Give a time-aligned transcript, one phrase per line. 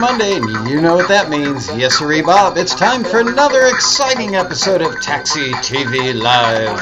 [0.00, 0.36] Monday,
[0.70, 1.68] you know what that means.
[1.76, 2.56] Yes, sir, Bob.
[2.56, 6.80] It's time for another exciting episode of Taxi TV Live.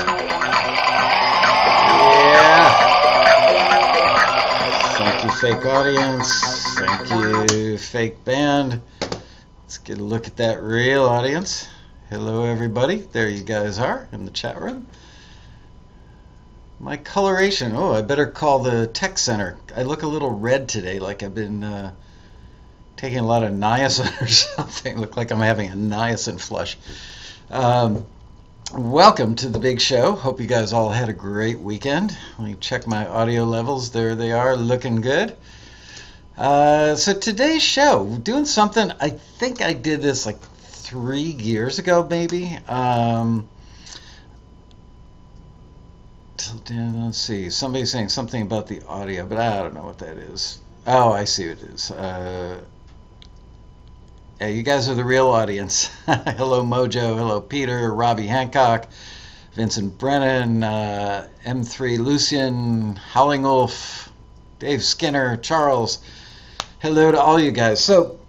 [2.29, 2.69] Yeah.
[4.99, 6.79] Thank you, fake audience.
[6.79, 8.81] Thank you, fake band.
[9.01, 11.67] Let's get a look at that real audience.
[12.11, 12.99] Hello, everybody.
[12.99, 14.87] There you guys are in the chat room.
[16.79, 17.75] My coloration.
[17.75, 19.57] Oh, I better call the tech center.
[19.75, 21.65] I look a little red today, like I've been.
[21.65, 21.95] Uh,
[22.99, 24.99] taking a lot of niacin or something.
[24.99, 26.77] Look like I'm having a niacin flush.
[27.49, 28.05] Um,
[28.75, 30.13] welcome to the big show.
[30.13, 32.15] Hope you guys all had a great weekend.
[32.39, 33.93] Let me check my audio levels.
[33.93, 35.37] There they are, looking good.
[36.37, 38.91] Uh, so today's show, doing something.
[39.01, 42.59] I think I did this like three years ago, maybe.
[42.67, 43.49] Um,
[46.69, 47.51] let's see.
[47.51, 50.59] Somebody's saying something about the audio, but I don't know what that is.
[50.85, 51.91] Oh, I see what it is.
[51.93, 52.61] Uh,
[54.47, 55.87] you guys are the real audience.
[56.07, 57.17] hello, Mojo.
[57.17, 58.87] Hello, Peter, Robbie Hancock,
[59.55, 64.13] Vincent Brennan, uh, M3 Lucian, Howling Wolf,
[64.61, 65.99] Dave Skinner, Charles.
[66.79, 67.83] Hello to all you guys.
[67.83, 68.21] So,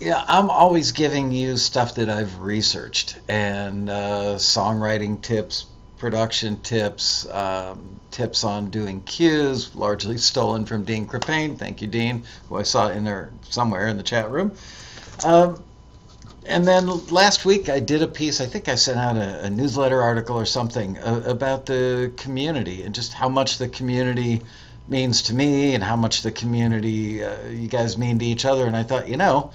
[0.00, 5.66] yeah, I'm always giving you stuff that I've researched and uh, songwriting tips,
[5.98, 11.58] production tips, um, tips on doing cues, largely stolen from Dean Krippaehne.
[11.58, 14.52] Thank you, Dean, who I saw in there somewhere in the chat room.
[15.24, 15.62] Um,
[16.46, 19.50] and then last week I did a piece, I think I sent out a, a
[19.50, 24.42] newsletter article or something uh, about the community and just how much the community
[24.88, 28.66] means to me and how much the community, uh, you guys mean to each other.
[28.66, 29.52] And I thought, you know,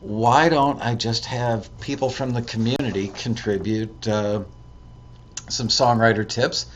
[0.00, 4.06] why don't I just have people from the community contribute?
[4.06, 4.42] Uh,
[5.48, 6.66] some songwriter tips,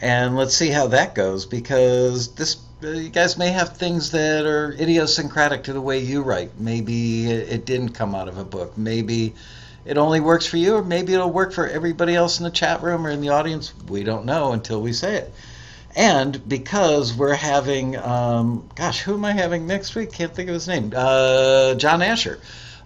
[0.00, 4.44] and let's see how that goes because this uh, you guys may have things that
[4.44, 6.58] are idiosyncratic to the way you write.
[6.58, 8.76] Maybe it, it didn't come out of a book.
[8.76, 9.34] Maybe
[9.86, 12.82] it only works for you, or maybe it'll work for everybody else in the chat
[12.82, 13.72] room or in the audience.
[13.88, 15.34] We don't know until we say it.
[15.94, 20.12] And because we're having, um, gosh, who am I having next week?
[20.12, 20.92] Can't think of his name.
[20.94, 22.38] Uh, John Asher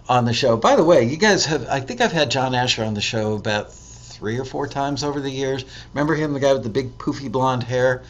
[0.09, 0.57] on the show.
[0.57, 3.35] By the way, you guys have, I think I've had John Asher on the show
[3.35, 3.73] about
[4.21, 5.65] three or four times over the years.
[5.95, 8.03] Remember him, the guy with the big poofy blonde hair?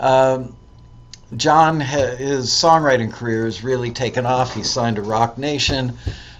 [0.00, 0.56] Um,
[1.36, 4.54] John, his songwriting career has really taken off.
[4.54, 5.98] He's signed to Roc Nation.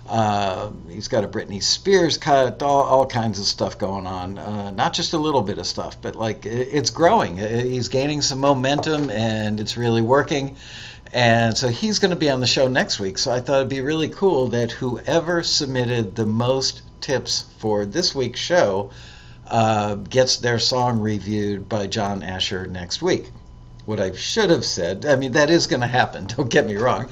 [0.08, 4.38] Uh, he's got a Britney Spears cut, all, all kinds of stuff going on.
[4.38, 7.36] Uh, not just a little bit of stuff, but like it, it's growing.
[7.36, 10.56] He's gaining some momentum and it's really working.
[11.12, 13.18] And so he's going to be on the show next week.
[13.18, 18.14] So I thought it'd be really cool that whoever submitted the most tips for this
[18.14, 18.90] week's show
[19.50, 23.30] uh, gets their song reviewed by John Asher next week.
[23.86, 26.76] What I should have said, I mean, that is going to happen, don't get me
[26.76, 27.08] wrong,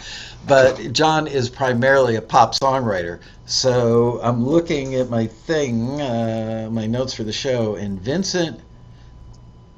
[0.47, 3.21] but John is primarily a pop songwriter.
[3.47, 8.61] So I'm looking at my thing, uh, my notes for the show, and Vincent,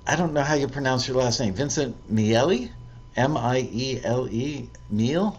[0.06, 2.69] I don't know how you pronounce your last name, Vincent Miele?
[3.16, 5.38] M I E L E, Miele?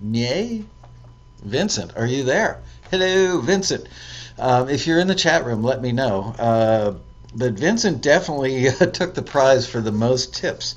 [0.00, 0.64] Mie?
[1.42, 2.62] Vincent, are you there?
[2.90, 3.86] Hello, Vincent.
[4.40, 6.34] Um, if you're in the chat room, let me know.
[6.38, 6.94] Uh,
[7.34, 10.76] but Vincent definitely took the prize for the most tips.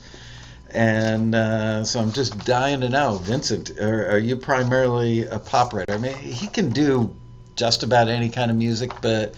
[0.70, 5.72] And uh, so I'm just dying to know, Vincent, are, are, you primarily a pop
[5.72, 5.94] writer?
[5.94, 7.16] I mean, he can do
[7.56, 9.36] just about any kind of music, but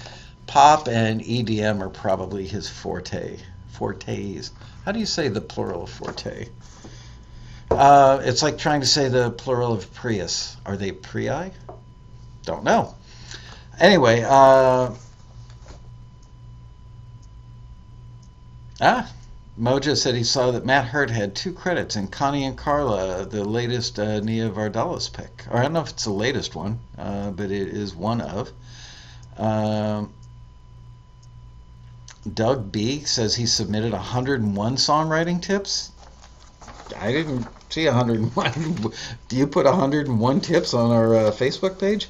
[0.47, 3.37] pop and EDM are probably his forte.
[3.73, 4.51] Fortes.
[4.85, 6.47] How do you say the plural of forte?
[7.69, 10.55] Uh, it's like trying to say the plural of Prius.
[10.65, 11.51] Are they Prii?
[12.43, 12.95] Don't know.
[13.79, 14.89] Anyway, uh,
[18.79, 19.11] ah,
[19.59, 23.43] Mojo said he saw that Matt Hurt had two credits in Connie and Carla, the
[23.43, 25.45] latest uh, Nia Vardalos pick.
[25.49, 28.51] Or I don't know if it's the latest one, uh, but it is one of.
[29.37, 30.13] Um,
[32.33, 35.91] Doug B says he submitted 101 songwriting tips.
[36.97, 38.93] I didn't see 101.
[39.27, 42.07] Do you put 101 tips on our uh, Facebook page?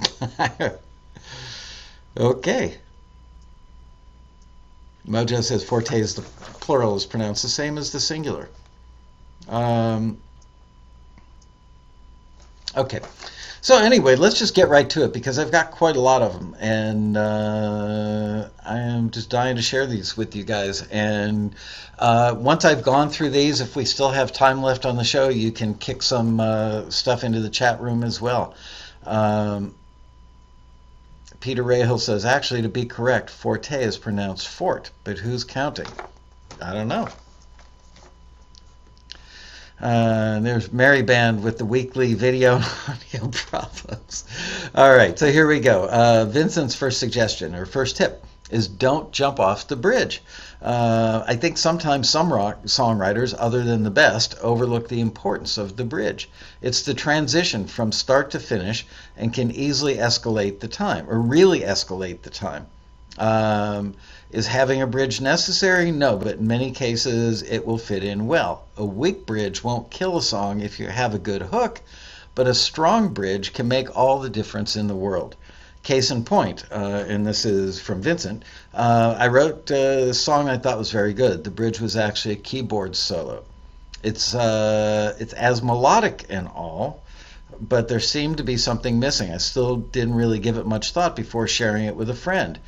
[2.16, 2.78] okay.
[5.06, 8.48] Mojo says forte is the plural is pronounced the same as the singular.
[9.48, 10.18] Um,
[12.76, 13.00] okay.
[13.60, 16.34] So anyway, let's just get right to it because I've got quite a lot of
[16.34, 20.86] them, and uh, I am just dying to share these with you guys.
[20.88, 21.54] And
[21.98, 25.30] uh, once I've gone through these, if we still have time left on the show,
[25.30, 28.54] you can kick some uh, stuff into the chat room as well.
[29.06, 29.74] Um,
[31.44, 35.86] Peter Rahill says, actually, to be correct, forte is pronounced fort, but who's counting?
[36.58, 37.06] I don't know.
[39.78, 42.54] Uh, there's Mary Band with the weekly video
[42.88, 44.24] audio problems.
[44.74, 45.86] All right, so here we go.
[45.86, 50.22] Uh, Vincent's first suggestion or first tip is don't jump off the bridge.
[50.64, 55.76] Uh, I think sometimes some rock songwriters, other than the best, overlook the importance of
[55.76, 56.30] the bridge.
[56.62, 61.60] It's the transition from start to finish and can easily escalate the time, or really
[61.60, 62.66] escalate the time.
[63.18, 63.94] Um,
[64.30, 65.90] is having a bridge necessary?
[65.90, 68.64] No, but in many cases it will fit in well.
[68.78, 71.82] A weak bridge won't kill a song if you have a good hook,
[72.34, 75.36] but a strong bridge can make all the difference in the world.
[75.84, 78.42] Case in point, uh, and this is from Vincent,
[78.74, 81.44] uh, I wrote uh, a song I thought was very good.
[81.44, 83.44] The bridge was actually a keyboard solo.
[84.02, 87.02] It's, uh, it's as melodic and all,
[87.60, 89.32] but there seemed to be something missing.
[89.32, 92.58] I still didn't really give it much thought before sharing it with a friend.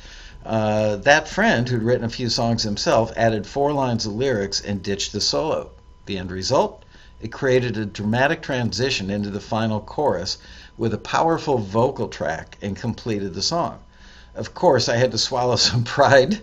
[0.45, 4.81] Uh, that friend, who'd written a few songs himself, added four lines of lyrics and
[4.81, 5.71] ditched the solo.
[6.05, 6.83] The end result?
[7.19, 10.37] It created a dramatic transition into the final chorus
[10.77, 13.79] with a powerful vocal track and completed the song.
[14.37, 16.39] Of course, I had to swallow some pride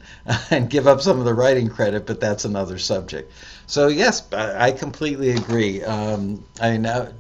[0.51, 3.33] and give up some of the writing credit, but that's another subject.
[3.67, 5.83] So, yes, I completely agree.
[5.83, 7.13] Um, I know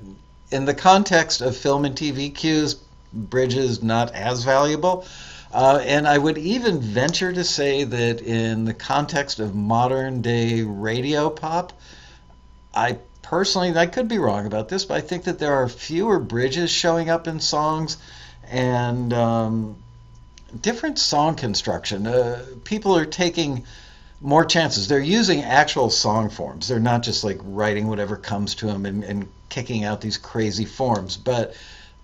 [0.50, 2.76] in the context of film and TV cues,
[3.14, 5.06] Bridges not as valuable.
[5.52, 10.62] Uh, and I would even venture to say that in the context of modern day
[10.62, 11.72] radio pop,
[12.74, 16.18] I personally, I could be wrong about this, but I think that there are fewer
[16.18, 17.98] bridges showing up in songs
[18.50, 19.76] and um,
[20.60, 22.06] different song construction.
[22.06, 23.64] Uh, people are taking
[24.20, 24.88] more chances.
[24.88, 26.68] They're using actual song forms.
[26.68, 30.64] They're not just like writing whatever comes to them and, and kicking out these crazy
[30.64, 31.16] forms.
[31.16, 31.54] But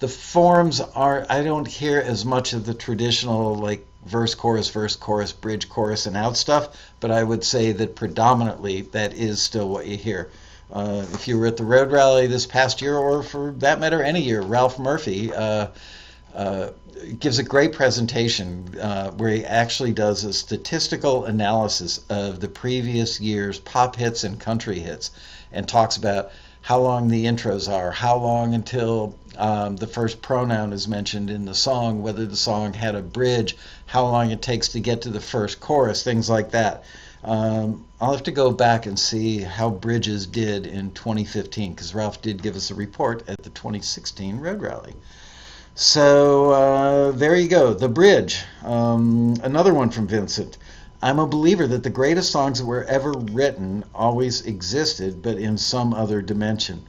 [0.00, 4.96] the forms are, I don't hear as much of the traditional like verse, chorus, verse,
[4.96, 6.76] chorus, bridge, chorus, and out stuff.
[7.00, 10.30] But I would say that predominantly that is still what you hear.
[10.72, 14.02] Uh, if you were at the Road Rally this past year, or for that matter,
[14.02, 15.68] any year, Ralph Murphy uh,
[16.34, 16.70] uh,
[17.18, 23.20] gives a great presentation uh, where he actually does a statistical analysis of the previous
[23.20, 25.10] year's pop hits and country hits
[25.52, 26.30] and talks about
[26.62, 31.46] how long the intros are, how long until um, the first pronoun is mentioned in
[31.46, 33.56] the song, whether the song had a bridge,
[33.86, 36.84] how long it takes to get to the first chorus, things like that.
[37.22, 42.22] Um, I'll have to go back and see how Bridges did in 2015 because Ralph
[42.22, 44.94] did give us a report at the 2016 Road Rally.
[45.80, 48.44] So uh, there you go, The Bridge.
[48.62, 50.58] Um, another one from Vincent.
[51.00, 55.56] I'm a believer that the greatest songs that were ever written always existed, but in
[55.56, 56.86] some other dimension.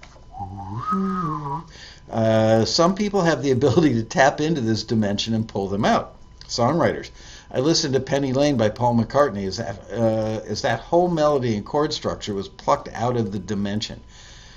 [2.11, 6.17] Uh, some people have the ability to tap into this dimension and pull them out.
[6.49, 7.11] Songwriters.
[7.49, 11.55] I listened to Penny Lane by Paul McCartney as that, uh, as that whole melody
[11.55, 14.01] and chord structure was plucked out of the dimension.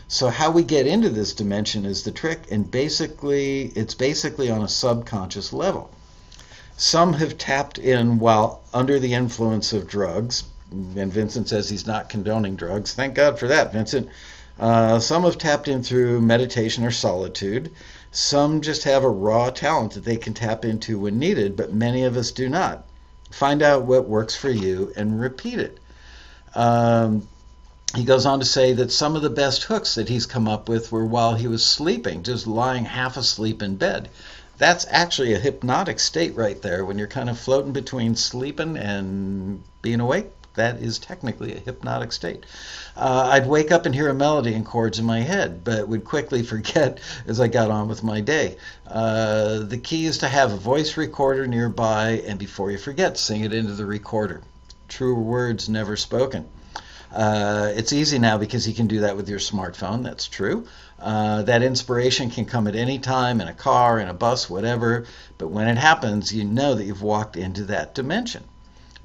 [0.09, 4.62] So how we get into this dimension is the trick, and basically it's basically on
[4.62, 5.91] a subconscious level.
[6.77, 12.09] Some have tapped in while under the influence of drugs, and Vincent says he's not
[12.09, 12.93] condoning drugs.
[12.93, 14.09] Thank God for that, Vincent.
[14.59, 17.71] Uh, some have tapped in through meditation or solitude.
[18.12, 22.05] Some just have a raw talent that they can tap into when needed, but many
[22.05, 22.87] of us do not.
[23.31, 25.79] Find out what works for you and repeat it.
[26.55, 27.27] Um,
[27.94, 30.69] he goes on to say that some of the best hooks that he's come up
[30.69, 34.08] with were while he was sleeping, just lying half asleep in bed.
[34.58, 39.63] That's actually a hypnotic state right there when you're kind of floating between sleeping and
[39.82, 42.44] being awake that is technically a hypnotic state.
[42.96, 46.05] Uh, I'd wake up and hear a melody and chords in my head, but would
[46.05, 48.56] quickly forget as I got on with my day.
[48.86, 53.43] Uh, the key is to have a voice recorder nearby, and before you forget, sing
[53.43, 54.43] it into the recorder.
[54.89, 56.46] True words never spoken.
[57.15, 60.03] Uh, it's easy now because you can do that with your smartphone.
[60.03, 60.67] That's true.
[60.99, 65.06] Uh, that inspiration can come at any time in a car, in a bus, whatever.
[65.39, 68.43] But when it happens, you know that you've walked into that dimension.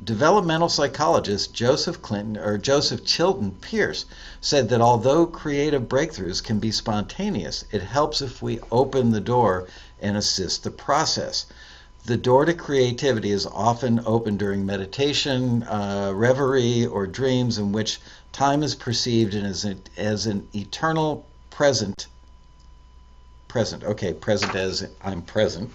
[0.03, 4.05] Developmental psychologist Joseph Clinton or Joseph Chilton Pearce
[4.41, 9.67] said that although creative breakthroughs can be spontaneous, it helps if we open the door
[10.01, 11.45] and assist the process.
[12.05, 17.99] The door to creativity is often open during meditation, uh, reverie, or dreams in which
[18.31, 22.07] time is perceived as, a, as an eternal present
[23.49, 25.71] present, okay, present as I'm present,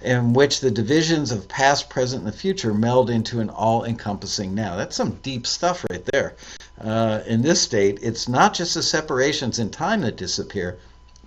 [0.00, 4.54] in which the divisions of past, present, and the future meld into an all encompassing
[4.54, 4.76] now.
[4.76, 6.34] That's some deep stuff right there.
[6.80, 10.78] Uh, in this state, it's not just the separations in time that disappear,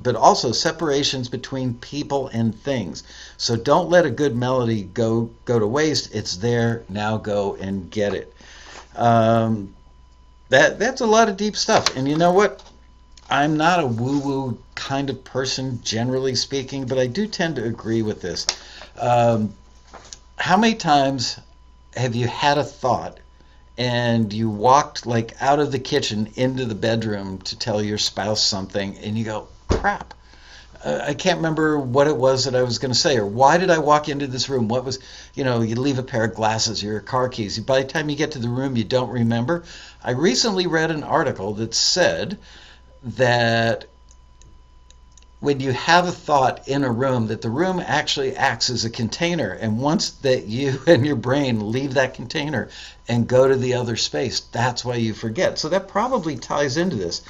[0.01, 3.03] but also separations between people and things.
[3.37, 6.13] So don't let a good melody go go to waste.
[6.13, 7.17] It's there now.
[7.17, 8.33] Go and get it.
[8.95, 9.73] Um,
[10.49, 11.95] that that's a lot of deep stuff.
[11.95, 12.63] And you know what?
[13.29, 17.63] I'm not a woo woo kind of person, generally speaking, but I do tend to
[17.63, 18.45] agree with this.
[18.99, 19.53] Um,
[20.37, 21.39] how many times
[21.95, 23.19] have you had a thought
[23.77, 28.43] and you walked like out of the kitchen into the bedroom to tell your spouse
[28.43, 29.47] something and you go,
[29.81, 30.13] crap?
[30.83, 33.57] Uh, I can't remember what it was that I was going to say, or why
[33.57, 34.67] did I walk into this room?
[34.67, 34.99] What was,
[35.33, 37.59] you know, you leave a pair of glasses, your car keys.
[37.59, 39.63] By the time you get to the room, you don't remember.
[40.03, 42.37] I recently read an article that said
[43.03, 43.85] that
[45.39, 48.89] when you have a thought in a room that the room actually acts as a
[48.89, 52.69] container and once that you and your brain leave that container
[53.07, 56.95] and go to the other space that's why you forget so that probably ties into
[56.95, 57.23] this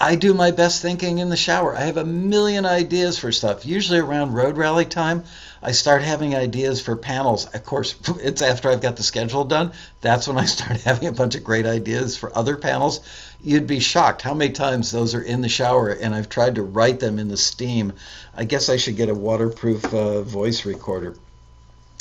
[0.00, 1.76] I do my best thinking in the shower.
[1.76, 3.64] I have a million ideas for stuff.
[3.64, 5.22] Usually around road rally time,
[5.62, 7.46] I start having ideas for panels.
[7.46, 9.72] Of course, it's after I've got the schedule done.
[10.00, 13.00] That's when I start having a bunch of great ideas for other panels.
[13.42, 16.62] You'd be shocked how many times those are in the shower, and I've tried to
[16.62, 17.92] write them in the steam.
[18.36, 21.14] I guess I should get a waterproof uh, voice recorder.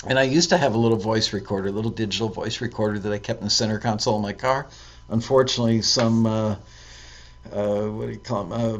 [0.05, 3.13] And I used to have a little voice recorder, a little digital voice recorder that
[3.13, 4.67] I kept in the center console of my car.
[5.09, 6.55] Unfortunately, some uh,
[7.51, 8.51] uh, what do you call him?
[8.51, 8.79] Uh,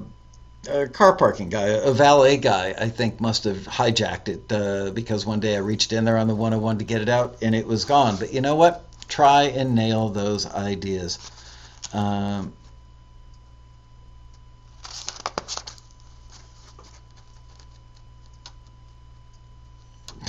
[0.70, 5.25] a car parking guy, a valet guy, I think must have hijacked it uh, because
[5.25, 7.67] one day I reached in there on the 101 to get it out and it
[7.67, 8.15] was gone.
[8.15, 8.86] But you know what?
[9.10, 11.20] Try and nail those ideas.
[11.93, 12.53] Um,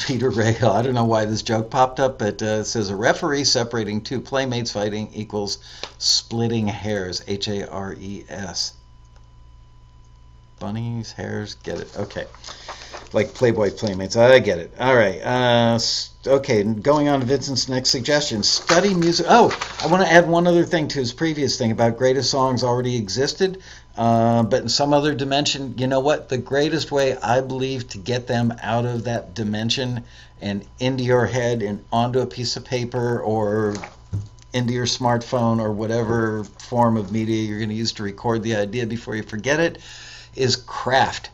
[0.04, 0.70] Peter Rahal.
[0.74, 4.02] I don't know why this joke popped up, but uh, it says a referee separating
[4.02, 5.58] two playmates fighting equals
[5.98, 7.24] splitting hairs.
[7.26, 8.74] H A R E S.
[10.60, 11.90] Bunnies, hairs, get it.
[11.96, 12.26] Okay.
[13.12, 14.16] Like Playboy Playmates.
[14.16, 14.74] I get it.
[14.78, 15.20] All right.
[15.20, 15.78] Uh,
[16.26, 18.42] okay, going on to Vincent's next suggestion.
[18.42, 19.26] Study music.
[19.28, 22.62] Oh, I want to add one other thing to his previous thing about greatest songs
[22.62, 23.62] already existed.
[23.96, 26.28] Uh, but in some other dimension, you know what?
[26.28, 30.04] The greatest way I believe to get them out of that dimension
[30.40, 33.76] and into your head and onto a piece of paper or
[34.52, 38.56] into your smartphone or whatever form of media you're going to use to record the
[38.56, 39.78] idea before you forget it
[40.34, 41.30] is craft.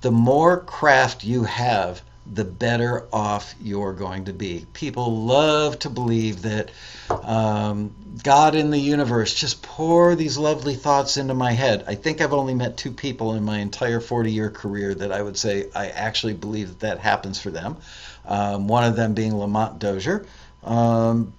[0.00, 4.66] The more craft you have, the better off you're going to be.
[4.72, 6.70] People love to believe that
[7.10, 11.84] um, God in the universe just pour these lovely thoughts into my head.
[11.86, 15.22] I think I've only met two people in my entire 40 year career that I
[15.22, 17.76] would say I actually believe that that happens for them.
[18.24, 20.26] Um, one of them being Lamont Dozier.
[20.64, 21.32] Um,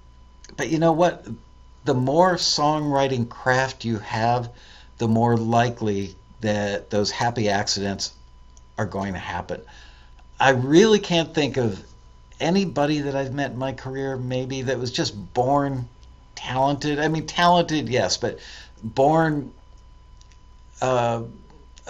[0.55, 1.25] but you know what?
[1.83, 4.49] The more songwriting craft you have,
[4.97, 8.13] the more likely that those happy accidents
[8.77, 9.61] are going to happen.
[10.39, 11.83] I really can't think of
[12.39, 15.87] anybody that I've met in my career maybe that was just born
[16.35, 16.99] talented.
[16.99, 18.39] I mean, talented, yes, but
[18.83, 19.51] born
[20.81, 21.23] uh,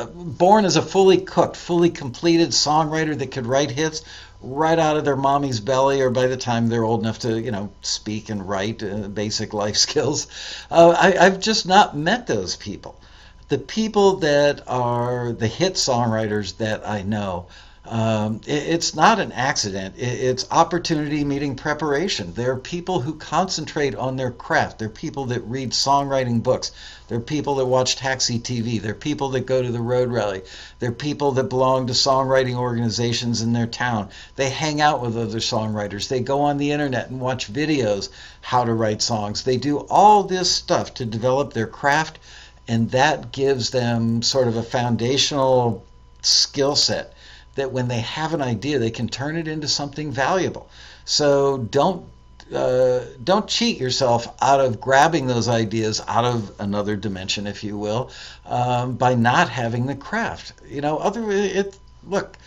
[0.06, 4.04] born as a fully cooked, fully completed songwriter that could write hits
[4.42, 7.52] right out of their mommy's belly, or by the time they're old enough to, you
[7.52, 10.28] know, speak and write uh, basic life skills.
[10.70, 13.00] Uh, I, I've just not met those people.
[13.50, 17.48] The people that are the hit songwriters that I know
[17.90, 19.96] um, it, it's not an accident.
[19.98, 22.34] It, it's opportunity meeting preparation.
[22.34, 24.80] There are people who concentrate on their craft.
[24.80, 26.72] There are people that read songwriting books.
[27.08, 28.82] There are people that watch taxi TV.
[28.82, 30.42] There are people that go to the road rally.
[30.80, 34.10] There are people that belong to songwriting organizations in their town.
[34.36, 36.10] They hang out with other songwriters.
[36.10, 38.10] They go on the internet and watch videos
[38.42, 39.44] how to write songs.
[39.44, 42.20] They do all this stuff to develop their craft,
[42.68, 45.86] and that gives them sort of a foundational
[46.22, 47.14] skill set
[47.58, 50.70] that when they have an idea, they can turn it into something valuable.
[51.06, 52.06] So don't
[52.54, 57.78] uh, don't cheat yourself out of grabbing those ideas out of another dimension, if you
[57.78, 58.10] will,
[58.46, 60.54] um, by not having the craft.
[60.70, 62.38] You know, other it look.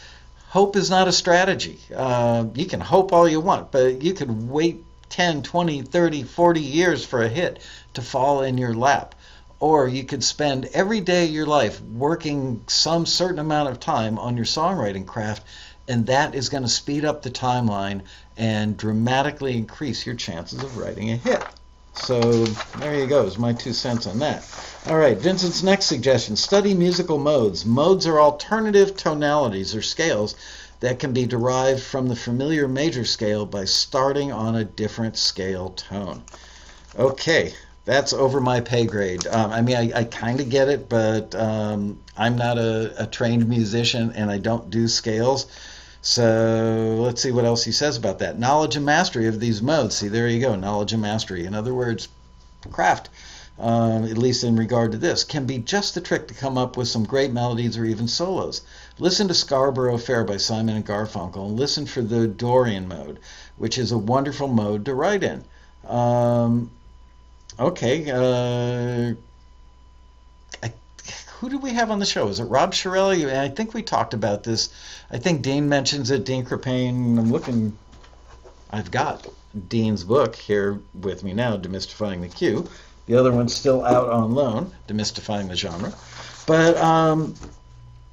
[0.49, 1.79] Hope is not a strategy.
[1.95, 6.61] Uh, you can hope all you want, but you could wait 10, 20, 30, 40
[6.61, 7.61] years for a hit
[7.95, 9.14] to fall in your lap
[9.61, 14.19] or you could spend every day of your life working some certain amount of time
[14.19, 15.45] on your songwriting craft
[15.87, 18.00] and that is going to speed up the timeline
[18.37, 21.43] and dramatically increase your chances of writing a hit.
[21.95, 22.21] So
[22.79, 24.49] there you go is my two cents on that.
[24.87, 27.67] All right vincent's next suggestion study musical modes.
[27.67, 30.37] Modes are alternative tonalities or scales
[30.79, 35.71] that can be derived from the familiar major scale by starting on a different scale
[35.71, 36.23] tone.
[36.99, 37.52] Okay
[37.85, 39.27] that's over my pay grade.
[39.27, 43.07] Um, I mean, I, I kind of get it, but um, I'm not a, a,
[43.07, 45.47] trained musician and I don't do scales.
[46.03, 48.39] So let's see what else he says about that.
[48.39, 49.97] Knowledge and mastery of these modes.
[49.97, 50.55] See, there you go.
[50.57, 51.45] Knowledge and mastery.
[51.47, 52.09] In other words,
[52.71, 53.09] craft.
[53.59, 56.77] um, at least in regard to this, can be just the trick to come up
[56.77, 58.63] with some great melodies or even solos.
[58.99, 63.19] Listen to Scarborough Fair by Simon and Garfunkel and listen for the Dorian mode,
[63.59, 65.45] which is a wonderful mode to write in.
[65.87, 66.71] Um,
[67.61, 68.11] okay.
[68.11, 69.14] Uh,
[70.62, 70.73] I,
[71.38, 72.29] who do we have on the show?
[72.29, 73.33] Is it Rob Chiarelli?
[73.33, 74.71] I think we talked about this.
[75.11, 76.25] I think Dean mentions it.
[76.25, 77.19] Dean Krippaehne.
[77.19, 77.76] I'm looking.
[78.71, 79.26] I've got
[79.69, 82.69] Dean's book here with me now, Demystifying the Cue.
[83.07, 85.93] The other one's still out on loan, Demystifying the Genre.
[86.47, 87.35] But um,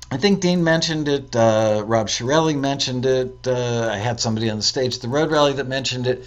[0.09, 1.35] I think Dean mentioned it.
[1.35, 3.45] Uh, Rob Chiarelli mentioned it.
[3.45, 6.25] Uh, I had somebody on the stage at the Road Rally that mentioned it.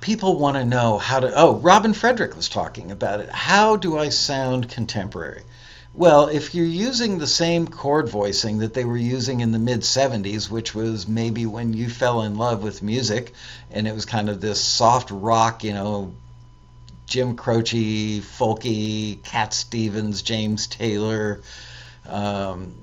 [0.00, 1.32] People want to know how to.
[1.34, 3.30] Oh, Robin Frederick was talking about it.
[3.30, 5.42] How do I sound contemporary?
[5.92, 9.80] Well, if you're using the same chord voicing that they were using in the mid
[9.80, 13.32] 70s, which was maybe when you fell in love with music,
[13.70, 16.14] and it was kind of this soft rock, you know,
[17.06, 21.40] Jim Croce, folky, Cat Stevens, James Taylor,
[22.08, 22.74] um,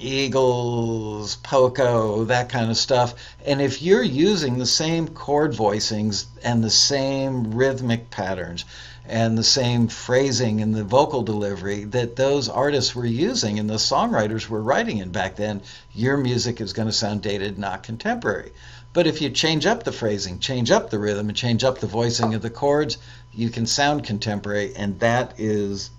[0.00, 3.14] Eagles, Poco, that kind of stuff.
[3.44, 8.64] And if you're using the same chord voicings and the same rhythmic patterns
[9.08, 13.74] and the same phrasing in the vocal delivery that those artists were using and the
[13.74, 15.62] songwriters were writing in back then,
[15.94, 18.52] your music is going to sound dated, not contemporary.
[18.92, 21.86] But if you change up the phrasing, change up the rhythm, and change up the
[21.86, 22.96] voicing of the chords,
[23.34, 25.90] you can sound contemporary, and that is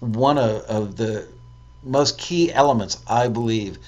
[0.00, 1.26] one of, of the
[1.86, 3.78] most key elements, I believe,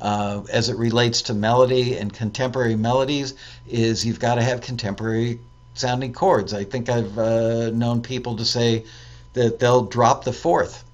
[0.00, 3.34] uh, as it relates to melody and contemporary melodies,
[3.68, 5.40] is you've got to have contemporary
[5.74, 6.54] sounding chords.
[6.54, 8.84] I think I've uh, known people to say
[9.32, 10.84] that they'll drop the fourth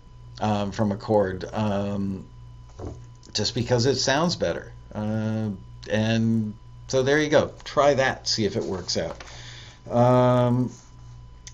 [0.40, 2.24] um, from a chord um,
[3.32, 4.72] just because it sounds better.
[4.94, 5.50] Uh,
[5.90, 6.54] and
[6.88, 7.52] so there you go.
[7.64, 9.22] Try that, see if it works out.
[9.90, 10.70] Um,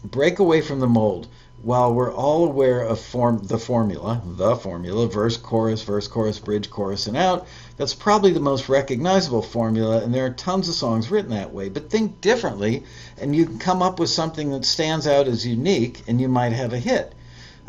[0.05, 1.29] break away from the mold.
[1.63, 6.71] While we're all aware of form, the formula, the formula, verse, chorus, verse, chorus, bridge,
[6.71, 11.11] chorus, and out, that's probably the most recognizable formula, and there are tons of songs
[11.11, 11.69] written that way.
[11.69, 12.85] But think differently,
[13.21, 16.53] and you can come up with something that stands out as unique, and you might
[16.53, 17.13] have a hit.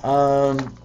[0.04, 0.76] Um,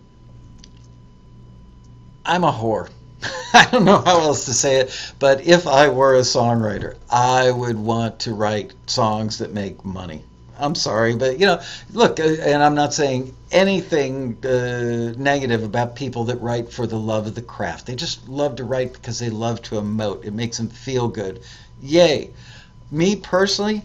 [2.25, 2.89] I'm a whore.
[3.53, 7.51] I don't know how else to say it, but if I were a songwriter, I
[7.51, 10.25] would want to write songs that make money.
[10.59, 11.61] I'm sorry, but you know,
[11.93, 16.99] look, uh, and I'm not saying anything uh, negative about people that write for the
[16.99, 17.87] love of the craft.
[17.87, 20.25] They just love to write because they love to emote.
[20.25, 21.41] It makes them feel good.
[21.83, 22.31] Yay.
[22.91, 23.83] Me personally,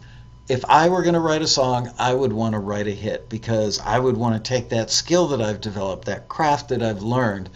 [0.47, 3.29] if I were going to write a song, I would want to write a hit
[3.29, 7.03] because I would want to take that skill that I've developed, that craft that I've
[7.03, 7.49] learned,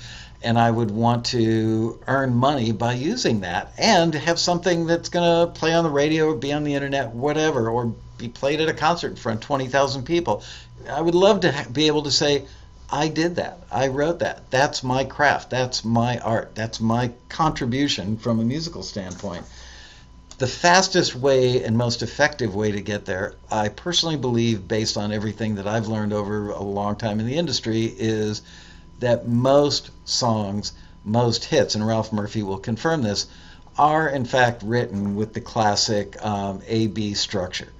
[0.43, 5.47] and I would want to earn money by using that and have something that's going
[5.47, 8.69] to play on the radio or be on the internet, whatever, or be played at
[8.69, 10.43] a concert in front of 20,000 people.
[10.89, 12.45] I would love to be able to say,
[12.89, 13.59] I did that.
[13.69, 14.49] I wrote that.
[14.49, 15.49] That's my craft.
[15.49, 16.55] That's my art.
[16.55, 19.43] That's my contribution from a musical standpoint.
[20.37, 25.11] The fastest way and most effective way to get there, I personally believe, based on
[25.11, 28.41] everything that I've learned over a long time in the industry, is
[28.99, 30.71] that most songs,
[31.03, 33.27] most hits, and Ralph Murphy will confirm this,
[33.77, 37.72] are in fact written with the classic um, A B structure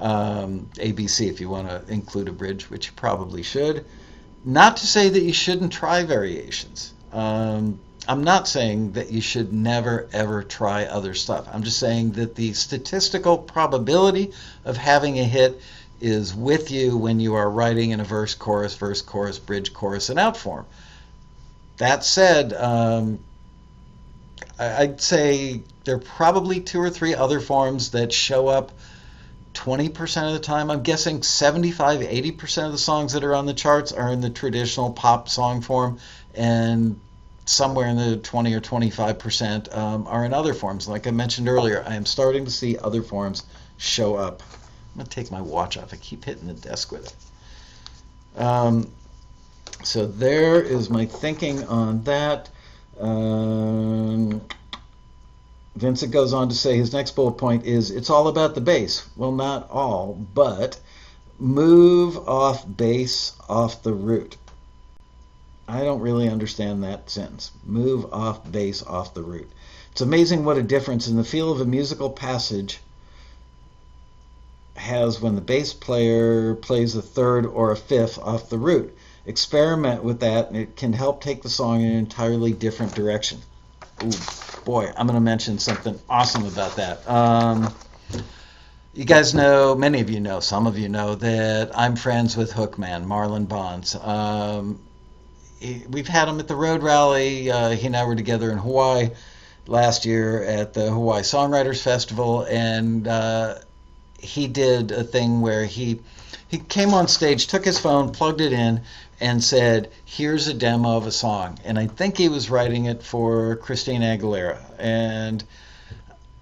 [0.00, 3.84] um, ABC if you want to include a bridge, which you probably should.
[4.44, 6.92] Not to say that you shouldn't try variations.
[7.12, 11.46] Um, I'm not saying that you should never ever try other stuff.
[11.52, 14.32] I'm just saying that the statistical probability
[14.64, 15.60] of having a hit
[16.00, 20.08] is with you when you are writing in a verse, chorus, verse, chorus, bridge, chorus,
[20.08, 20.64] and out form.
[21.78, 23.18] That said, um,
[24.58, 28.72] I'd say there are probably two or three other forms that show up
[29.54, 30.70] 20% of the time.
[30.70, 34.30] I'm guessing 75, 80% of the songs that are on the charts are in the
[34.30, 35.98] traditional pop song form,
[36.34, 37.00] and
[37.44, 40.86] somewhere in the 20 or 25% um, are in other forms.
[40.86, 43.44] Like I mentioned earlier, I am starting to see other forms
[43.78, 44.42] show up.
[44.42, 45.92] I'm going to take my watch off.
[45.92, 48.40] I keep hitting the desk with it.
[48.40, 48.90] Um,
[49.82, 52.50] so there is my thinking on that.
[53.00, 54.42] Um,
[55.76, 59.06] Vincent goes on to say his next bullet point is it's all about the bass.
[59.16, 60.78] Well, not all, but
[61.38, 64.36] move off base off the root.
[65.68, 67.50] I don't really understand that sentence.
[67.64, 69.50] Move off base off the root.
[69.92, 72.80] It's amazing what a difference in the feel of a musical passage
[74.76, 78.96] has when the bass player plays a third or a fifth off the root.
[79.26, 83.42] Experiment with that and it can help take the song in an entirely different direction.
[84.04, 87.08] Ooh boy, I'm going to mention something awesome about that.
[87.08, 87.72] Um,
[88.92, 92.52] you guys know, many of you know, some of you know that I'm friends with
[92.52, 93.94] Hookman, Marlon Bonds.
[93.94, 94.78] Um,
[95.58, 97.50] he, we've had him at the Road Rally.
[97.50, 99.08] Uh, he and I were together in Hawaii
[99.66, 103.54] last year at the Hawaii Songwriters Festival, and uh,
[104.18, 106.00] he did a thing where he
[106.48, 108.80] he came on stage, took his phone, plugged it in,
[109.20, 113.02] and said, "Here's a demo of a song." And I think he was writing it
[113.02, 115.44] for Christine Aguilera, and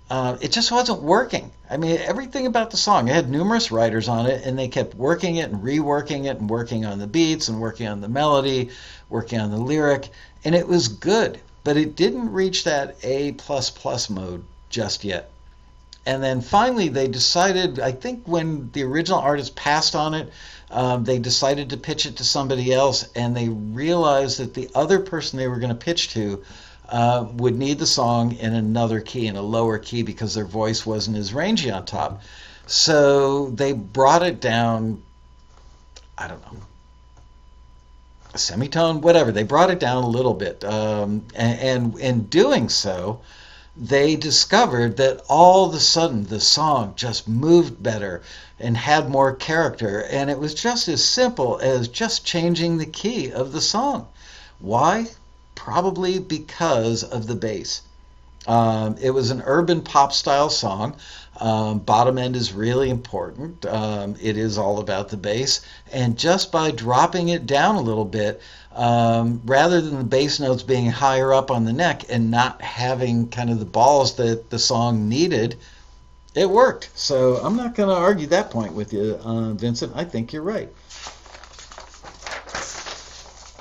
[0.08, 1.50] uh, it just wasn't working.
[1.68, 4.94] I mean, everything about the song, it had numerous writers on it, and they kept
[4.94, 8.70] working it and reworking it and working on the beats and working on the melody,
[9.08, 10.08] working on the lyric,
[10.44, 15.30] and it was good, but it didn't reach that A plus plus mode just yet.
[16.06, 17.80] And then finally, they decided.
[17.80, 20.32] I think when the original artist passed on it,
[20.70, 25.00] um, they decided to pitch it to somebody else, and they realized that the other
[25.00, 26.44] person they were going to pitch to
[26.88, 30.86] uh, would need the song in another key, in a lower key, because their voice
[30.86, 32.22] wasn't as rangy on top.
[32.66, 35.02] So they brought it down,
[36.16, 36.60] I don't know,
[38.34, 39.32] a semitone, whatever.
[39.32, 40.64] They brought it down a little bit.
[40.64, 43.20] Um, and, and in doing so,
[43.76, 48.22] they discovered that all of a sudden the song just moved better
[48.58, 50.00] and had more character.
[50.00, 54.08] And it was just as simple as just changing the key of the song.
[54.58, 55.08] Why?
[55.56, 57.82] probably because of the bass.
[58.46, 60.94] Um, it was an urban pop style song.
[61.40, 63.66] Um, bottom end is really important.
[63.66, 65.62] Um, it is all about the bass.
[65.92, 68.40] And just by dropping it down a little bit,
[68.76, 73.28] um, rather than the bass notes being higher up on the neck and not having
[73.28, 75.56] kind of the balls that the song needed,
[76.34, 76.90] it worked.
[76.94, 79.92] So I'm not going to argue that point with you, uh, Vincent.
[79.96, 80.68] I think you're right.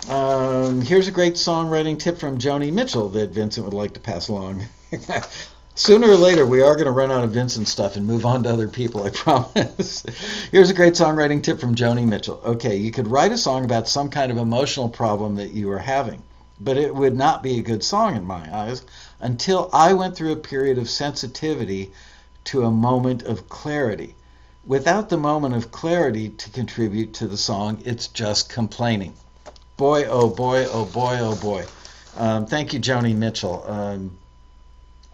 [0.09, 4.27] Um, here's a great songwriting tip from Joni Mitchell that Vincent would like to pass
[4.27, 4.63] along.
[5.77, 8.43] Sooner or later, we are going to run out of Vincent stuff and move on
[8.43, 10.03] to other people, I promise.
[10.49, 12.41] Here's a great songwriting tip from Joni Mitchell.
[12.45, 15.79] Okay, you could write a song about some kind of emotional problem that you are
[15.79, 16.23] having,
[16.61, 18.83] but it would not be a good song in my eyes
[19.19, 21.91] until I went through a period of sensitivity
[22.45, 24.15] to a moment of clarity.
[24.65, 29.13] Without the moment of clarity to contribute to the song, it's just complaining
[29.77, 31.65] boy, oh boy, oh boy, oh boy.
[32.17, 33.63] Um, thank you, Joni Mitchell.
[33.67, 34.17] Um,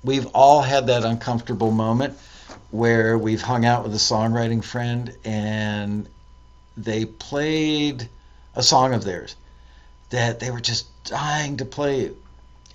[0.04, 2.18] we've all had that uncomfortable moment
[2.72, 6.08] where we've hung out with a songwriting friend and
[6.78, 8.08] they played
[8.56, 9.36] a song of theirs
[10.10, 12.12] that they were just dying to play.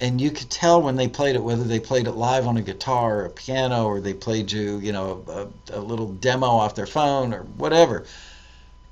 [0.00, 2.62] And you could tell when they played it whether they played it live on a
[2.62, 5.24] guitar or a piano or they played you you know
[5.70, 8.04] a, a little demo off their phone or whatever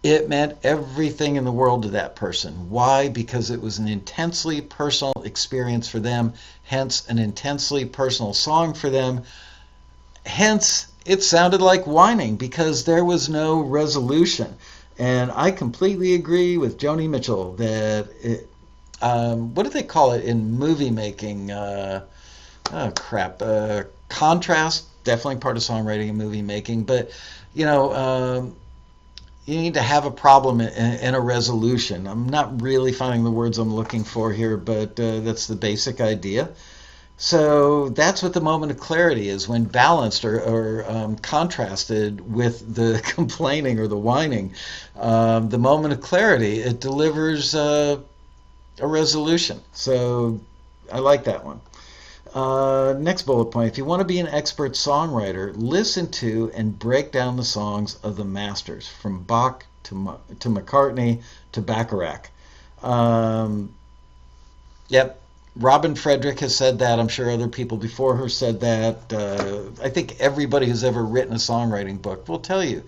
[0.05, 2.69] it meant everything in the world to that person.
[2.69, 3.09] Why?
[3.09, 8.91] Because it was an intensely personal experience for them, hence, an intensely personal song for
[8.91, 9.23] them.
[10.27, 14.55] Hence, it sounded like whining because there was no resolution.
[14.99, 18.51] And I completely agree with Joni Mitchell that it,
[19.01, 21.51] um, what do they call it in movie making?
[21.51, 22.05] Uh,
[22.75, 24.85] oh crap, uh, contrast.
[25.05, 27.11] Definitely part of songwriting and movie making, but
[27.55, 28.57] you know, um,
[29.47, 32.07] you need to have a problem and a resolution.
[32.07, 36.01] I'm not really finding the words I'm looking for here, but uh, that's the basic
[36.01, 36.51] idea.
[37.17, 42.75] So that's what the moment of clarity is when balanced or, or um, contrasted with
[42.75, 44.55] the complaining or the whining.
[44.97, 48.01] Um, the moment of clarity, it delivers uh,
[48.81, 49.61] a resolution.
[49.73, 50.41] So
[50.93, 51.61] I like that one.
[52.35, 56.77] Uh, next bullet point if you want to be an expert songwriter, listen to and
[56.77, 62.29] break down the songs of the masters from Bach to, to McCartney to Bacharach.
[62.83, 63.73] Um,
[64.89, 65.21] yep,
[65.55, 66.99] Robin Frederick has said that.
[66.99, 69.13] I'm sure other people before her said that.
[69.13, 72.83] Uh, I think everybody who's ever written a songwriting book will tell you.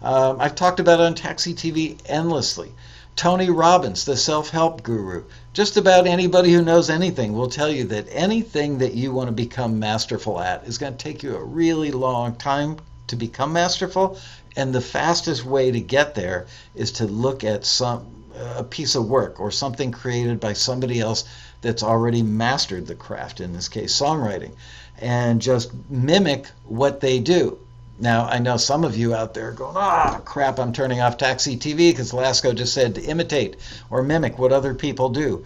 [0.00, 2.72] Um, I've talked about it on Taxi TV endlessly.
[3.16, 5.24] Tony Robbins, the self help guru.
[5.56, 9.32] Just about anybody who knows anything will tell you that anything that you want to
[9.32, 14.18] become masterful at is going to take you a really long time to become masterful.
[14.54, 18.04] And the fastest way to get there is to look at some
[18.38, 21.24] a piece of work or something created by somebody else
[21.62, 24.52] that's already mastered the craft, in this case, songwriting,
[24.98, 27.58] and just mimic what they do.
[27.98, 31.56] Now, I know some of you out there going, ah, crap, I'm turning off Taxi
[31.56, 33.56] TV because Laskow just said to imitate
[33.88, 35.44] or mimic what other people do.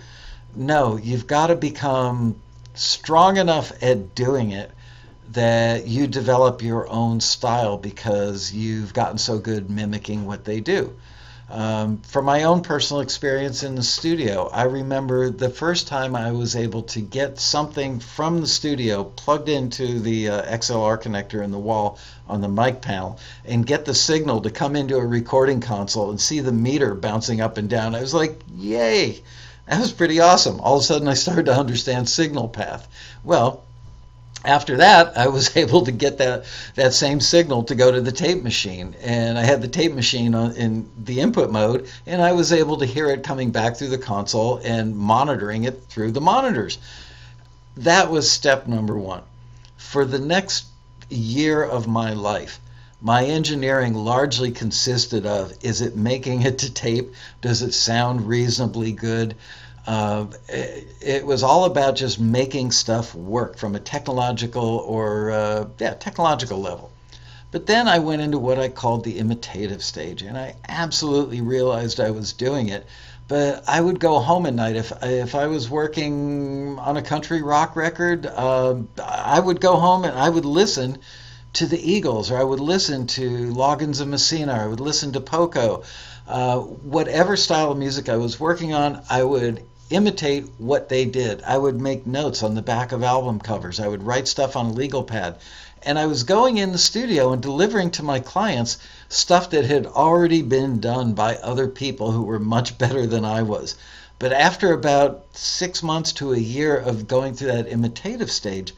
[0.55, 2.41] No, you've got to become
[2.75, 4.71] strong enough at doing it
[5.33, 10.93] that you develop your own style because you've gotten so good mimicking what they do.
[11.51, 16.31] Um, from my own personal experience in the studio, I remember the first time I
[16.31, 21.51] was able to get something from the studio plugged into the uh, XLR connector in
[21.51, 25.61] the wall on the mic panel and get the signal to come into a recording
[25.61, 27.97] console and see the meter bouncing up and down.
[27.97, 29.21] I was like, yay!
[29.67, 30.61] That was pretty awesome.
[30.61, 32.87] All of a sudden, I started to understand signal path.
[33.25, 33.65] Well,
[34.45, 38.13] after that, I was able to get that that same signal to go to the
[38.13, 42.33] tape machine, and I had the tape machine on, in the input mode, and I
[42.33, 46.21] was able to hear it coming back through the console and monitoring it through the
[46.21, 46.79] monitors.
[47.77, 49.23] That was step number one.
[49.77, 50.67] For the next
[51.09, 52.61] year of my life,
[53.03, 57.15] my engineering largely consisted of: is it making it to tape?
[57.41, 59.35] Does it sound reasonably good?
[59.87, 65.67] Uh, it, it, was all about just making stuff work from a technological or uh,
[65.79, 66.91] yeah technological level.
[67.51, 71.99] But then I went into what I called the imitative stage, and I absolutely realized
[71.99, 72.87] I was doing it.
[73.27, 77.43] But I would go home at night if if I was working on a country
[77.43, 78.27] rock record.
[78.27, 80.99] Uh, I would go home and I would listen
[81.55, 85.13] to the Eagles, or I would listen to Loggins and Messina, or I would listen
[85.13, 85.83] to Poco.
[86.29, 91.43] Uh, whatever style of music I was working on, I would imitate what they did.
[91.43, 93.81] I would make notes on the back of album covers.
[93.81, 95.37] I would write stuff on a legal pad.
[95.83, 99.87] And I was going in the studio and delivering to my clients stuff that had
[99.87, 103.75] already been done by other people who were much better than I was.
[104.21, 108.75] But after about six months to a year of going through that imitative stage,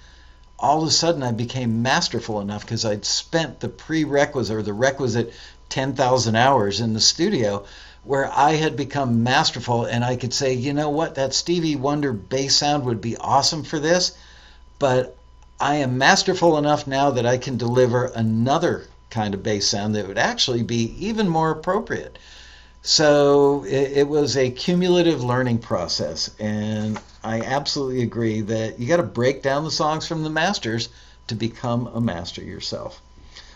[0.58, 4.72] all of a sudden I became masterful enough because I'd spent the prerequisite or the
[4.72, 5.34] requisite
[5.68, 7.64] 10,000 hours in the studio
[8.04, 12.12] where I had become masterful and I could say, you know what, that Stevie Wonder
[12.12, 14.12] bass sound would be awesome for this,
[14.78, 15.16] but
[15.60, 20.08] I am masterful enough now that I can deliver another kind of bass sound that
[20.08, 22.18] would actually be even more appropriate.
[22.82, 28.96] So it, it was a cumulative learning process, and I absolutely agree that you got
[28.96, 30.88] to break down the songs from the masters
[31.28, 33.00] to become a master yourself.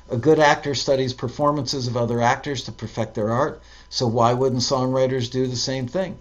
[0.08, 3.60] A good actor studies performances of other actors to perfect their art.
[3.88, 6.18] So why wouldn't songwriters do the same thing?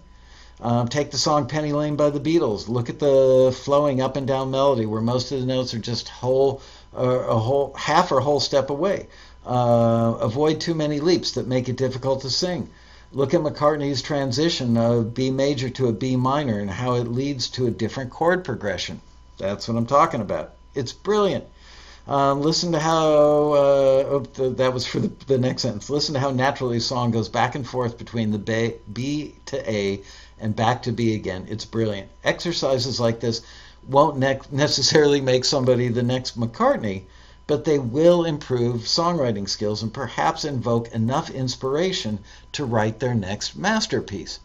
[0.60, 2.68] Um, take the song Penny Lane by the Beatles.
[2.68, 6.08] Look at the flowing up and down melody where most of the notes are just
[6.08, 6.62] whole,
[6.96, 9.08] uh, a whole half or whole step away.
[9.44, 12.70] Uh, avoid too many leaps that make it difficult to sing.
[13.12, 17.48] Look at McCartney's transition of B major to a B minor and how it leads
[17.50, 19.00] to a different chord progression.
[19.38, 20.54] That's what I'm talking about.
[20.74, 21.44] It's brilliant.
[22.08, 25.90] Um, listen to how uh, oh, that was for the, the, next sentence.
[25.90, 29.68] Listen to how naturally a song goes back and forth between the B, B to
[29.68, 30.02] A
[30.38, 31.46] and back to B again.
[31.48, 32.08] It's brilliant.
[32.22, 33.42] Exercises like this
[33.88, 37.02] won't ne- necessarily make somebody the next McCartney,
[37.48, 42.20] but they will improve songwriting skills and perhaps invoke enough inspiration
[42.52, 44.38] to write their next masterpiece.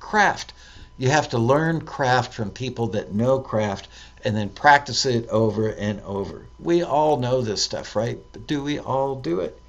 [0.00, 0.52] Craft.
[0.98, 3.86] You have to learn craft from people that know craft
[4.24, 6.46] and then practice it over and over.
[6.58, 8.18] We all know this stuff, right?
[8.32, 9.60] But do we all do it?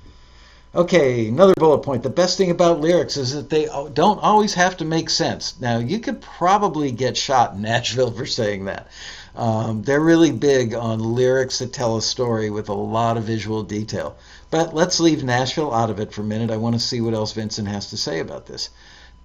[0.74, 2.04] Okay, another bullet point.
[2.04, 5.60] The best thing about lyrics is that they don't always have to make sense.
[5.62, 8.88] Now, you could probably get shot in Nashville for saying that.
[9.36, 13.64] Um, they're really big on lyrics that tell a story with a lot of visual
[13.64, 14.18] detail.
[14.52, 16.52] But let's leave Nashville out of it for a minute.
[16.52, 18.70] I want to see what else Vincent has to say about this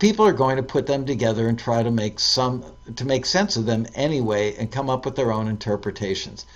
[0.01, 2.65] people are going to put them together and try to make some
[2.97, 6.47] to make sense of them anyway and come up with their own interpretations.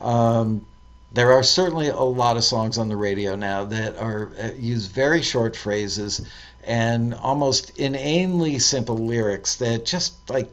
[0.00, 0.66] Um,
[1.12, 4.86] there are certainly a lot of songs on the radio now that are uh, use
[4.86, 6.26] very short phrases
[6.64, 10.50] and almost inanely simple lyrics that just like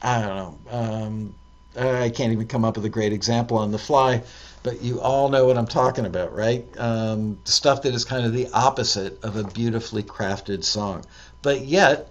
[0.00, 0.58] I don't know.
[0.70, 1.34] Um,
[1.76, 4.22] I can't even come up with a great example on the fly
[4.62, 6.64] but you all know what I'm talking about, right?
[6.78, 11.04] Um, stuff that is kind of the opposite of a beautifully crafted song.
[11.42, 12.08] But yet,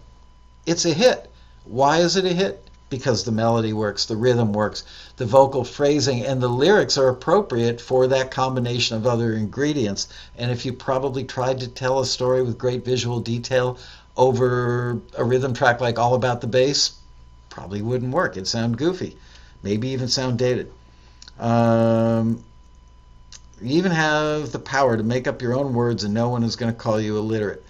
[0.65, 1.31] it's a hit.
[1.63, 2.67] Why is it a hit?
[2.89, 4.83] Because the melody works, the rhythm works,
[5.15, 10.09] the vocal phrasing, and the lyrics are appropriate for that combination of other ingredients.
[10.37, 13.77] And if you probably tried to tell a story with great visual detail
[14.17, 16.91] over a rhythm track like All About the Bass,
[17.49, 18.33] probably wouldn't work.
[18.33, 19.15] It'd sound goofy,
[19.63, 20.71] maybe even sound dated.
[21.39, 22.43] Um,
[23.61, 26.55] you even have the power to make up your own words and no one is
[26.55, 27.63] going to call you illiterate.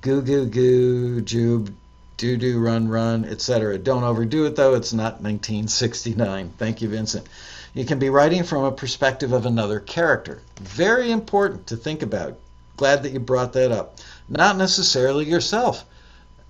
[0.00, 1.74] Goo goo goo, jube,
[2.16, 3.78] doo doo, run run, etc.
[3.78, 6.52] Don't overdo it though, it's not 1969.
[6.58, 7.26] Thank you, Vincent.
[7.74, 10.40] You can be writing from a perspective of another character.
[10.60, 12.38] Very important to think about.
[12.76, 13.98] Glad that you brought that up.
[14.28, 15.84] Not necessarily yourself.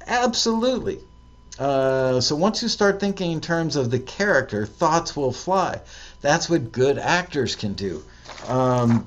[0.07, 1.01] Absolutely.
[1.59, 5.81] Uh, so once you start thinking in terms of the character, thoughts will fly.
[6.21, 8.03] That's what good actors can do.
[8.49, 9.07] Um,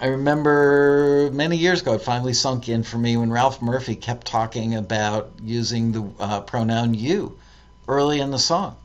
[0.00, 4.26] I remember many years ago, it finally sunk in for me when Ralph Murphy kept
[4.26, 7.36] talking about using the uh, pronoun you
[7.86, 8.76] early in the song.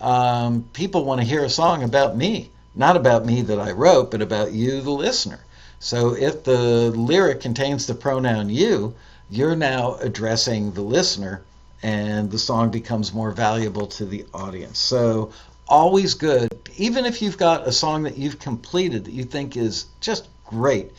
[0.00, 4.10] Um, people want to hear a song about me, not about me that I wrote,
[4.10, 5.40] but about you, the listener.
[5.78, 8.94] So if the lyric contains the pronoun you,
[9.30, 11.42] you're now addressing the listener
[11.86, 14.76] and the song becomes more valuable to the audience.
[14.76, 15.30] So
[15.68, 19.86] always good, even if you've got a song that you've completed that you think is
[20.00, 20.90] just great.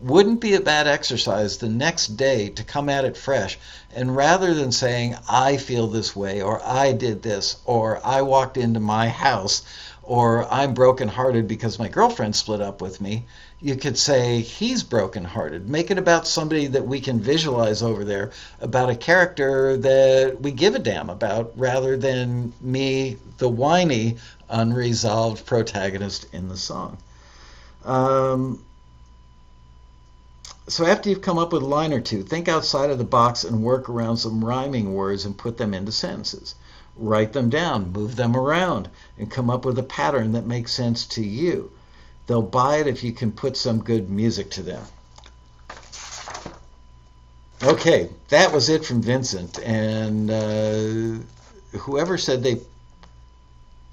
[0.00, 3.58] Wouldn't be a bad exercise the next day to come at it fresh.
[3.94, 8.56] And rather than saying, I feel this way, or I did this, or I walked
[8.56, 9.62] into my house,
[10.02, 13.26] or I'm brokenhearted because my girlfriend split up with me,
[13.62, 15.68] you could say he's brokenhearted.
[15.68, 20.50] Make it about somebody that we can visualize over there, about a character that we
[20.50, 24.16] give a damn about, rather than me, the whiny,
[24.48, 26.96] unresolved protagonist in the song.
[27.84, 28.64] Um,
[30.66, 33.44] so after you've come up with a line or two, think outside of the box
[33.44, 36.54] and work around some rhyming words and put them into sentences.
[36.96, 41.06] Write them down, move them around, and come up with a pattern that makes sense
[41.06, 41.70] to you.
[42.30, 44.84] They'll buy it if you can put some good music to them.
[47.60, 49.58] Okay, that was it from Vincent.
[49.58, 51.24] And uh,
[51.76, 52.60] whoever said they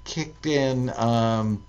[0.04, 1.64] kicked in um,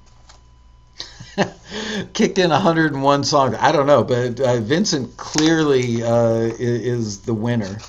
[2.14, 7.80] kicked in 101 songs, I don't know, but uh, Vincent clearly uh, is the winner.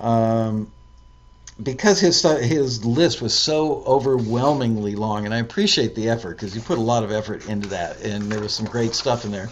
[0.00, 0.70] Um,
[1.60, 6.62] because his his list was so overwhelmingly long, and I appreciate the effort because you
[6.62, 9.48] put a lot of effort into that, and there was some great stuff in there.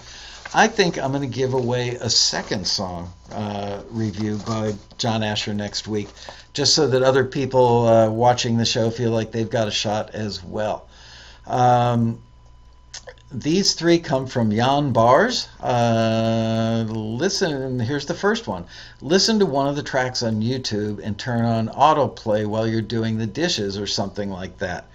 [0.52, 5.54] I think I'm going to give away a second song uh, review by John Asher
[5.54, 6.08] next week,
[6.52, 10.10] just so that other people uh, watching the show feel like they've got a shot
[10.14, 10.88] as well.
[11.46, 12.20] Um,
[13.32, 15.48] these three come from Jan Bars.
[15.60, 18.64] Uh, listen, here's the first one.
[19.00, 23.18] Listen to one of the tracks on YouTube and turn on autoplay while you're doing
[23.18, 24.86] the dishes or something like that.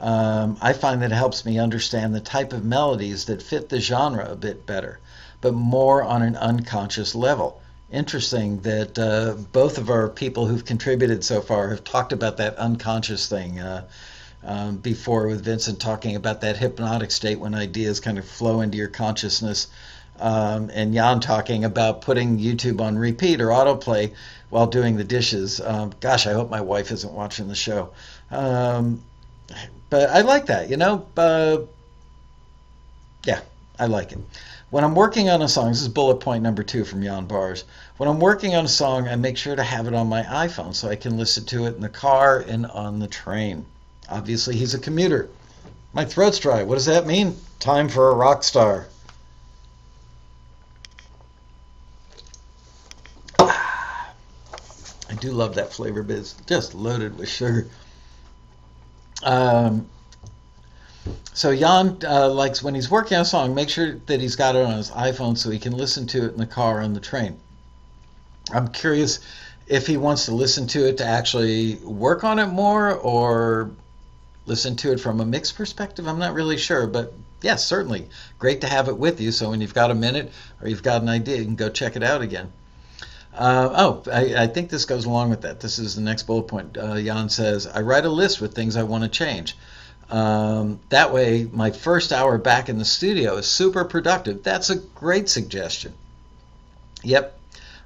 [0.00, 3.80] Um, I find that it helps me understand the type of melodies that fit the
[3.80, 4.98] genre a bit better,
[5.40, 7.62] but more on an unconscious level.
[7.90, 12.56] Interesting that uh, both of our people who've contributed so far have talked about that
[12.56, 13.60] unconscious thing.
[13.60, 13.86] Uh,
[14.46, 18.78] um, before with Vincent talking about that hypnotic state when ideas kind of flow into
[18.78, 19.66] your consciousness.
[20.18, 24.14] Um, and Jan talking about putting YouTube on repeat or autoplay
[24.48, 25.60] while doing the dishes.
[25.60, 27.90] Um, gosh, I hope my wife isn't watching the show.
[28.30, 29.02] Um,
[29.90, 31.06] but I like that, you know.
[31.16, 31.58] Uh,
[33.24, 33.40] yeah,
[33.78, 34.18] I like it.
[34.70, 37.64] When I'm working on a song, this is bullet point number two from Jan Bars.
[37.96, 40.74] When I'm working on a song, I make sure to have it on my iPhone
[40.74, 43.66] so I can listen to it in the car and on the train.
[44.08, 45.28] Obviously, he's a commuter.
[45.92, 46.62] My throat's dry.
[46.62, 47.36] What does that mean?
[47.58, 48.86] Time for a rock star.
[53.38, 57.68] I do love that flavor, but it's just loaded with sugar.
[59.22, 59.88] Um,
[61.32, 64.56] so Jan uh, likes when he's working on a song, make sure that he's got
[64.56, 67.00] it on his iPhone so he can listen to it in the car on the
[67.00, 67.38] train.
[68.52, 69.20] I'm curious
[69.66, 73.70] if he wants to listen to it to actually work on it more or
[74.46, 78.62] listen to it from a mixed perspective, I'm not really sure, but yes, certainly great
[78.62, 79.32] to have it with you.
[79.32, 81.96] So when you've got a minute or you've got an idea, you can go check
[81.96, 82.52] it out again.
[83.34, 85.60] Uh, oh, I, I, think this goes along with that.
[85.60, 86.78] This is the next bullet point.
[86.78, 89.54] Uh, Jan says, I write a list with things I want to change.
[90.08, 94.42] Um, that way, my first hour back in the studio is super productive.
[94.42, 95.92] That's a great suggestion.
[97.02, 97.38] Yep,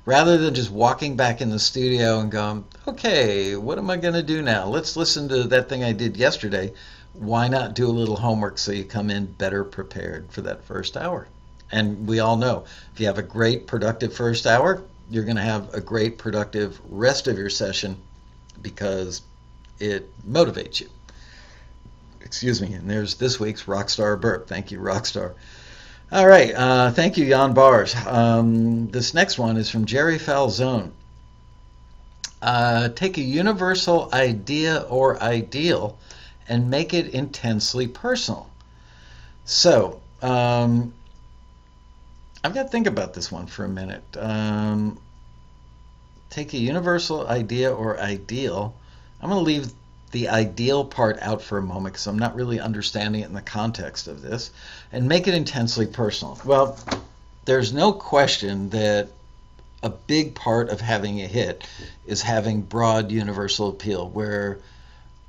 [0.04, 4.14] rather than just walking back in the studio and going, okay, what am I going
[4.14, 4.66] to do now?
[4.66, 6.72] Let's listen to that thing I did yesterday.
[7.12, 10.96] Why not do a little homework so you come in better prepared for that first
[10.96, 11.26] hour?
[11.72, 15.42] And we all know if you have a great productive first hour, you're going to
[15.42, 17.96] have a great productive rest of your session
[18.62, 19.22] because
[19.78, 20.88] it motivates you.
[22.20, 22.72] Excuse me.
[22.74, 24.46] And there's this week's Rockstar Burp.
[24.46, 25.34] Thank you, Rockstar.
[26.12, 26.52] All right.
[26.52, 27.94] Uh, thank you, Jan Bars.
[28.04, 30.90] Um, this next one is from Jerry Falzone.
[32.42, 35.98] Uh, take a universal idea or ideal
[36.48, 38.50] and make it intensely personal.
[39.44, 40.92] So, um,
[42.42, 44.02] I've got to think about this one for a minute.
[44.16, 44.98] Um,
[46.28, 48.74] take a universal idea or ideal.
[49.20, 49.72] I'm going to leave
[50.10, 53.42] the ideal part out for a moment because I'm not really understanding it in the
[53.42, 54.50] context of this,
[54.92, 56.38] and make it intensely personal.
[56.44, 56.78] Well,
[57.44, 59.08] there's no question that
[59.82, 61.66] a big part of having a hit
[62.06, 64.58] is having broad universal appeal, where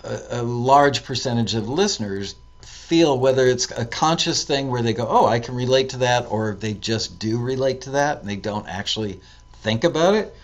[0.03, 5.07] a, a large percentage of listeners feel whether it's a conscious thing where they go,
[5.07, 8.35] oh, I can relate to that, or they just do relate to that and they
[8.35, 9.21] don't actually
[9.61, 10.35] think about it,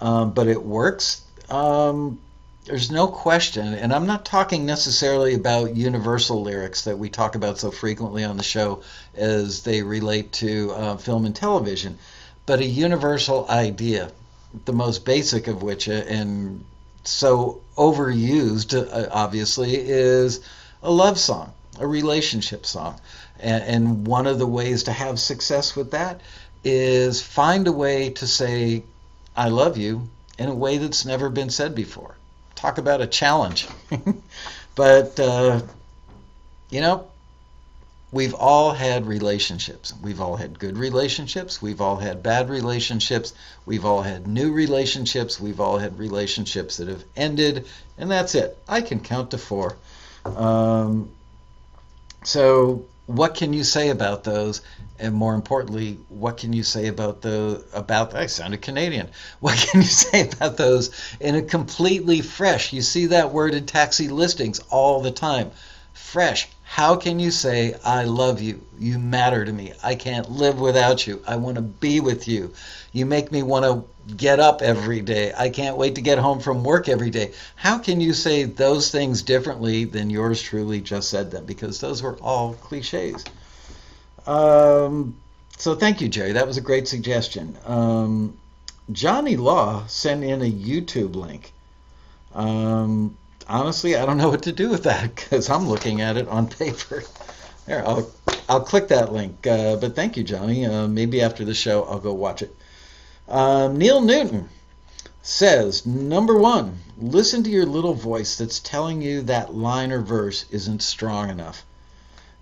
[0.00, 1.22] um, but it works.
[1.48, 2.18] Um,
[2.64, 7.58] there's no question, and I'm not talking necessarily about universal lyrics that we talk about
[7.58, 8.82] so frequently on the show
[9.14, 11.98] as they relate to uh, film and television,
[12.46, 14.10] but a universal idea,
[14.64, 16.64] the most basic of which, uh, and
[17.04, 20.40] so overused, uh, obviously, is
[20.82, 22.98] a love song, a relationship song.
[23.40, 26.22] And, and one of the ways to have success with that
[26.64, 28.84] is find a way to say,
[29.36, 30.08] I love you
[30.38, 32.16] in a way that's never been said before
[32.54, 33.68] talk about a challenge.
[34.74, 35.60] but, uh,
[36.70, 37.06] you know,
[38.12, 39.92] we've all had relationships.
[40.02, 41.60] We've all had good relationships.
[41.60, 43.32] We've all had bad relationships.
[43.66, 45.40] We've all had new relationships.
[45.40, 47.66] We've all had relationships that have ended.
[47.98, 48.56] And that's it.
[48.68, 49.76] I can count to four.
[50.24, 51.10] Um,
[52.22, 54.62] so what can you say about those?
[54.98, 59.08] And more importantly, what can you say about the about I sounded Canadian.
[59.40, 60.90] What can you say about those
[61.20, 62.72] in a completely fresh?
[62.72, 65.50] You see that word in taxi listings all the time.
[65.92, 66.48] Fresh.
[66.62, 68.64] How can you say I love you?
[68.78, 69.74] You matter to me.
[69.82, 71.22] I can't live without you.
[71.26, 72.54] I want to be with you.
[72.92, 73.84] You make me want to
[74.16, 75.32] get up every day.
[75.36, 77.32] I can't wait to get home from work every day.
[77.56, 81.44] How can you say those things differently than yours truly just said them?
[81.44, 83.24] Because those were all cliches.
[84.26, 85.16] Um,
[85.56, 86.32] so thank you, Jerry.
[86.32, 87.56] That was a great suggestion.
[87.64, 88.36] Um,
[88.92, 91.52] Johnny Law sent in a YouTube link.
[92.34, 93.16] Um,
[93.48, 96.46] honestly, I don't know what to do with that because I'm looking at it on
[96.48, 97.02] paper.
[97.66, 98.10] There, I'll
[98.46, 99.46] I'll click that link.
[99.46, 100.66] Uh, but thank you, Johnny.
[100.66, 102.54] Uh, maybe after the show, I'll go watch it.
[103.28, 104.50] Um, Neil Newton
[105.22, 110.44] says number one, listen to your little voice that's telling you that line or verse
[110.50, 111.64] isn't strong enough.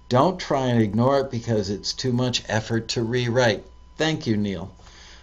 [0.08, 3.64] Don't try and ignore it because it's too much effort to rewrite.
[3.96, 4.72] Thank you, Neil.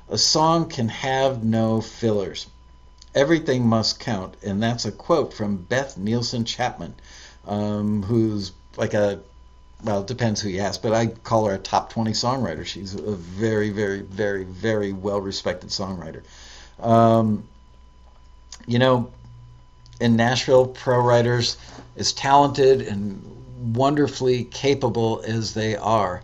[0.10, 2.48] A song can have no fillers.
[3.14, 6.96] Everything must count, and that's a quote from Beth Nielsen Chapman,
[7.46, 9.20] um, who's like a
[9.84, 12.66] well, it depends who you ask, but I call her a top 20 songwriter.
[12.66, 16.24] She's a very, very, very, very well respected songwriter.
[16.80, 17.46] Um,
[18.68, 19.12] you know,
[20.02, 21.58] in Nashville, pro writers,
[21.96, 26.24] as talented and wonderfully capable as they are,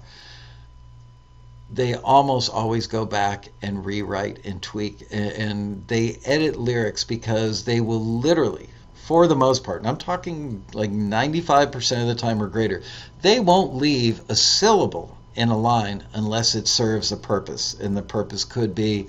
[1.72, 7.64] they almost always go back and rewrite and tweak and, and they edit lyrics because
[7.66, 8.70] they will literally
[9.06, 12.82] for the most part, and I'm talking like 95% of the time or greater,
[13.22, 17.76] they won't leave a syllable in a line unless it serves a purpose.
[17.76, 19.08] And the purpose could be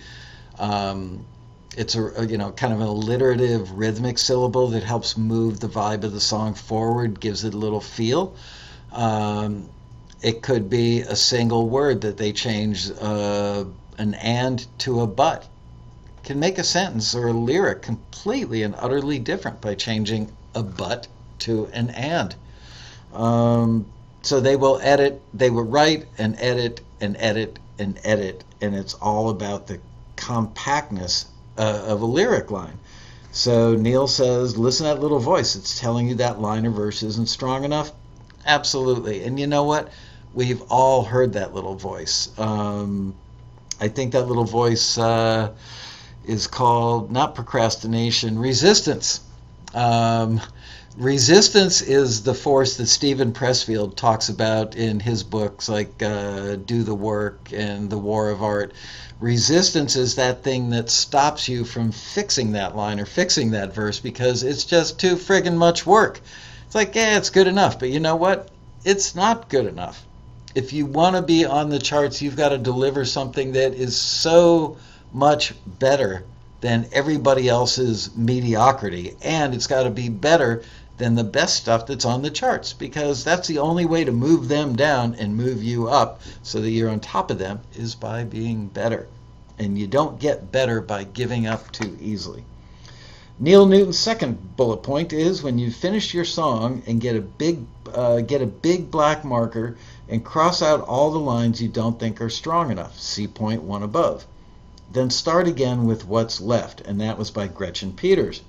[0.59, 1.25] um,
[1.79, 6.05] it's a, you know kind of an alliterative rhythmic syllable that helps move the vibe
[6.05, 8.37] of the song forward, gives it a little feel.
[8.93, 9.67] Um,
[10.21, 13.65] it could be a single word that they change uh,
[13.97, 15.49] an and to a but
[16.27, 21.07] can make a sentence or a lyric completely and utterly different by changing a but
[21.39, 22.35] to an and.
[23.15, 23.87] Um,
[24.23, 28.95] so they will edit, they will write and edit and edit and edit, and it's
[28.95, 29.79] all about the
[30.17, 32.79] compactness uh, of a lyric line.
[33.31, 35.55] So Neil says, listen to that little voice.
[35.55, 37.93] It's telling you that line or verse isn't strong enough.
[38.45, 39.23] Absolutely.
[39.23, 39.93] And you know what?
[40.35, 42.37] We've all heard that little voice.
[42.37, 43.15] Um,
[43.81, 44.99] I think that little voice.
[44.99, 45.53] Uh,
[46.27, 49.21] is called not procrastination, resistance.
[49.75, 50.41] Um,
[50.97, 56.83] resistance is the force that Steven Pressfield talks about in his books like uh, Do
[56.83, 58.73] the Work and The War of Art.
[59.21, 64.01] Resistance is that thing that stops you from fixing that line or fixing that verse
[64.01, 66.21] because it's just too friggin' much work.
[66.67, 68.51] It's like, yeah, it's good enough, but you know what?
[68.85, 70.05] It's not good enough.
[70.55, 73.97] If you want to be on the charts, you've got to deliver something that is
[73.97, 74.79] so
[75.13, 76.25] much better
[76.61, 79.17] than everybody else's mediocrity.
[79.23, 80.63] And it's got to be better
[80.99, 84.49] than the best stuff that's on the charts because that's the only way to move
[84.49, 88.25] them down and move you up so that you're on top of them is by
[88.25, 89.07] being better.
[89.59, 92.45] And you don't get better by giving up too easily.
[93.39, 97.67] Neil Newton's second bullet point is when you finish your song and get a big
[97.95, 99.77] uh, get a big black marker
[100.09, 102.99] and cross out all the lines you don't think are strong enough.
[102.99, 104.27] See point one above.
[104.91, 108.43] Then start again with what's left, and that was by Gretchen Peters.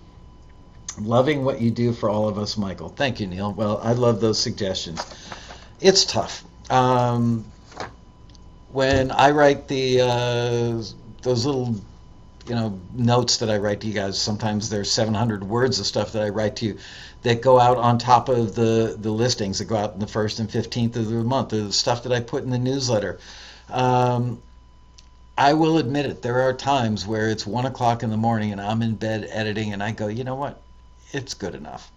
[0.99, 2.89] Loving what you do for all of us, Michael.
[2.89, 3.53] Thank you, Neil.
[3.53, 5.01] Well, I love those suggestions.
[5.79, 6.43] It's tough.
[6.69, 7.45] Um,
[8.71, 10.83] when I write the uh,
[11.21, 11.75] those little
[12.47, 14.19] you know notes that I write to you guys.
[14.19, 16.77] Sometimes there's 700 words of stuff that I write to you
[17.23, 20.39] that go out on top of the the listings that go out in the first
[20.39, 21.49] and 15th of the month.
[21.49, 23.19] The stuff that I put in the newsletter.
[23.69, 24.41] Um,
[25.37, 26.21] I will admit it.
[26.21, 29.71] There are times where it's one o'clock in the morning and I'm in bed editing,
[29.71, 30.59] and I go, you know what?
[31.11, 31.91] It's good enough.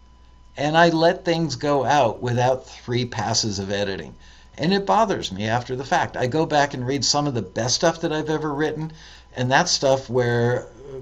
[0.57, 4.15] And I let things go out without three passes of editing
[4.61, 6.19] and it bothers me after the fact.
[6.19, 8.93] I go back and read some of the best stuff that I've ever written,
[9.35, 10.99] and that's stuff where uh,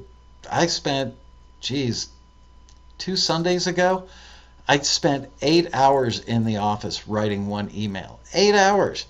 [0.49, 1.15] I spent,
[1.61, 2.09] geez,
[2.99, 4.05] two Sundays ago,
[4.69, 8.21] I spent eight hours in the office writing one email.
[8.33, 9.07] Eight hours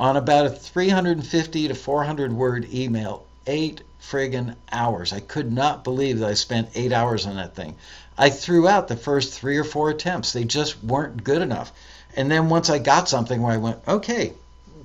[0.00, 3.26] on about a 350 to 400 word email.
[3.46, 5.12] Eight friggin' hours.
[5.12, 7.76] I could not believe that I spent eight hours on that thing.
[8.16, 10.32] I threw out the first three or four attempts.
[10.32, 11.70] They just weren't good enough.
[12.16, 14.32] And then once I got something where I went, okay,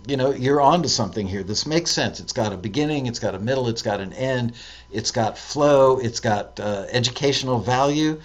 [0.05, 1.43] you know, you're onto something here.
[1.43, 2.19] This makes sense.
[2.19, 4.53] It's got a beginning, it's got a middle, it's got an end,
[4.91, 8.19] it's got flow, it's got uh, educational value.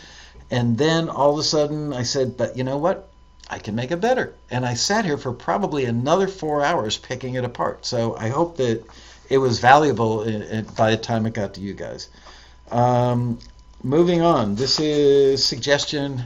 [0.51, 3.10] And then all of a sudden I said, but you know what?
[3.51, 4.33] I can make it better.
[4.51, 7.85] And I sat here for probably another four hours picking it apart.
[7.85, 8.85] So I hope that
[9.29, 12.09] it was valuable in, in, by the time it got to you guys.
[12.71, 13.41] Um,
[13.83, 16.23] moving on, this is suggestion.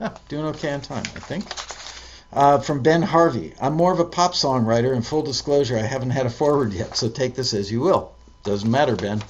[0.00, 1.44] Oh, doing okay on time, I think.
[2.32, 3.54] Uh, from Ben Harvey.
[3.60, 6.96] I'm more of a pop songwriter, and full disclosure, I haven't had a forward yet,
[6.96, 8.12] so take this as you will.
[8.44, 9.20] Doesn't matter, Ben.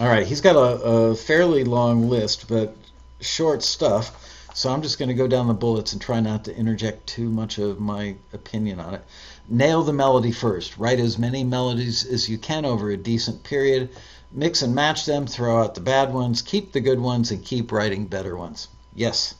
[0.00, 2.74] All right, he's got a, a fairly long list, but
[3.20, 4.18] short stuff.
[4.54, 7.28] So I'm just going to go down the bullets and try not to interject too
[7.28, 9.04] much of my opinion on it.
[9.48, 10.76] Nail the melody first.
[10.76, 13.88] Write as many melodies as you can over a decent period.
[14.30, 17.72] Mix and match them, throw out the bad ones, keep the good ones, and keep
[17.72, 18.68] writing better ones.
[18.94, 19.34] Yes,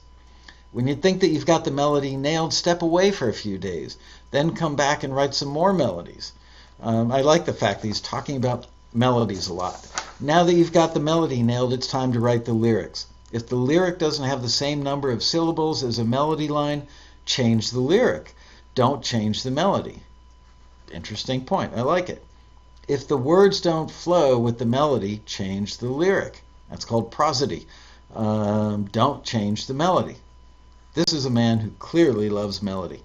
[0.73, 3.99] when you think that you've got the melody nailed, step away for a few days.
[4.31, 6.33] Then come back and write some more melodies.
[6.81, 9.87] Um, I like the fact that he's talking about melodies a lot.
[10.19, 13.07] Now that you've got the melody nailed, it's time to write the lyrics.
[13.33, 16.87] If the lyric doesn't have the same number of syllables as a melody line,
[17.25, 18.35] change the lyric.
[18.75, 20.03] Don't change the melody.
[20.93, 21.73] Interesting point.
[21.75, 22.23] I like it.
[22.89, 26.43] If the words don't flow with the melody, change the lyric.
[26.69, 27.67] That's called prosody.
[28.15, 30.17] Um, don't change the melody.
[30.95, 33.03] This is a man who clearly loves melody.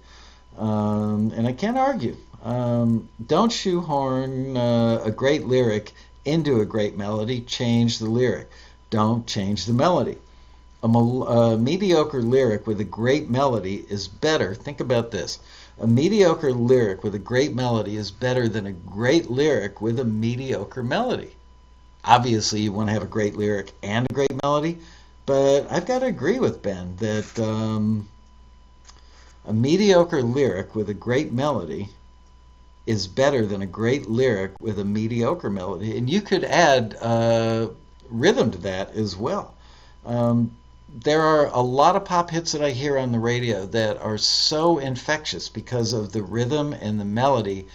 [0.58, 2.16] Um, and I can't argue.
[2.42, 5.92] Um, don't shoehorn uh, a great lyric
[6.24, 8.50] into a great melody, change the lyric.
[8.90, 10.18] Don't change the melody.
[10.82, 14.54] A, a, mediocre lyric with a great melody is better.
[14.54, 15.38] Think about this.
[15.78, 20.04] A mediocre lyric with a great melody is better than a great lyric with a
[20.04, 21.34] mediocre melody.
[22.04, 24.78] Obviously, you want to have a great lyric and a great melody,
[25.26, 28.08] but I've got to agree with Ben that um,
[29.44, 31.88] a mediocre lyric with a great melody
[32.86, 35.98] is better than a great lyric with a mediocre melody.
[35.98, 37.68] And you could add uh,
[38.10, 39.54] rhythm to that as well.
[40.04, 40.52] Um,
[41.02, 44.18] there are a lot of pop hits that I hear on the radio that are
[44.18, 47.66] so infectious because of the rhythm and the melody,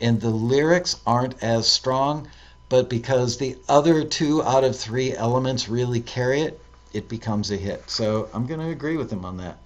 [0.00, 2.28] and the lyrics aren't as strong,
[2.68, 6.60] but because the other two out of three elements really carry it,
[6.92, 7.90] it becomes a hit.
[7.90, 9.58] So I'm going to agree with him on that.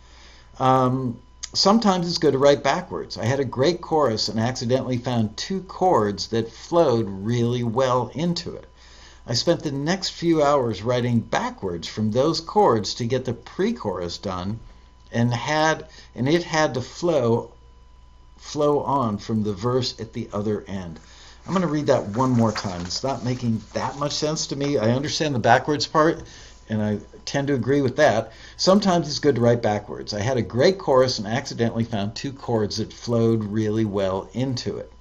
[0.59, 1.19] Um,
[1.53, 3.19] sometimes it's good to write backwards.
[3.19, 8.55] I had a great chorus and accidentally found two chords that flowed really well into
[8.57, 8.67] it.
[9.27, 14.19] I spent the next few hours writing backwards from those chords to get the pre-chorus
[14.19, 14.61] done
[15.11, 17.51] and had and it had to flow
[18.37, 21.01] flow on from the verse at the other end.
[21.47, 22.83] I'm going to read that one more time.
[22.83, 24.77] It's not making that much sense to me.
[24.77, 26.23] I understand the backwards part
[26.69, 28.31] and I tend to agree with that.
[28.59, 30.13] Sometimes it's good to write backwards.
[30.13, 34.77] I had a great chorus and accidentally found two chords that flowed really well into
[34.77, 34.93] it.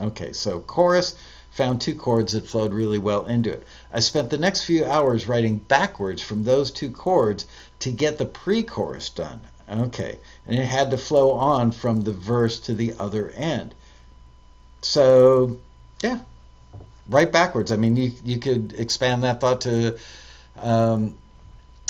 [0.00, 1.14] Okay, so chorus
[1.50, 3.66] found two chords that flowed really well into it.
[3.92, 7.46] I spent the next few hours writing backwards from those two chords
[7.80, 9.40] to get the pre-chorus done.
[9.70, 13.74] Okay, and it had to flow on from the verse to the other end.
[14.80, 15.58] So,
[16.02, 16.20] yeah,
[17.08, 17.70] write backwards.
[17.70, 19.98] I mean, you you could expand that thought to
[20.60, 21.14] um,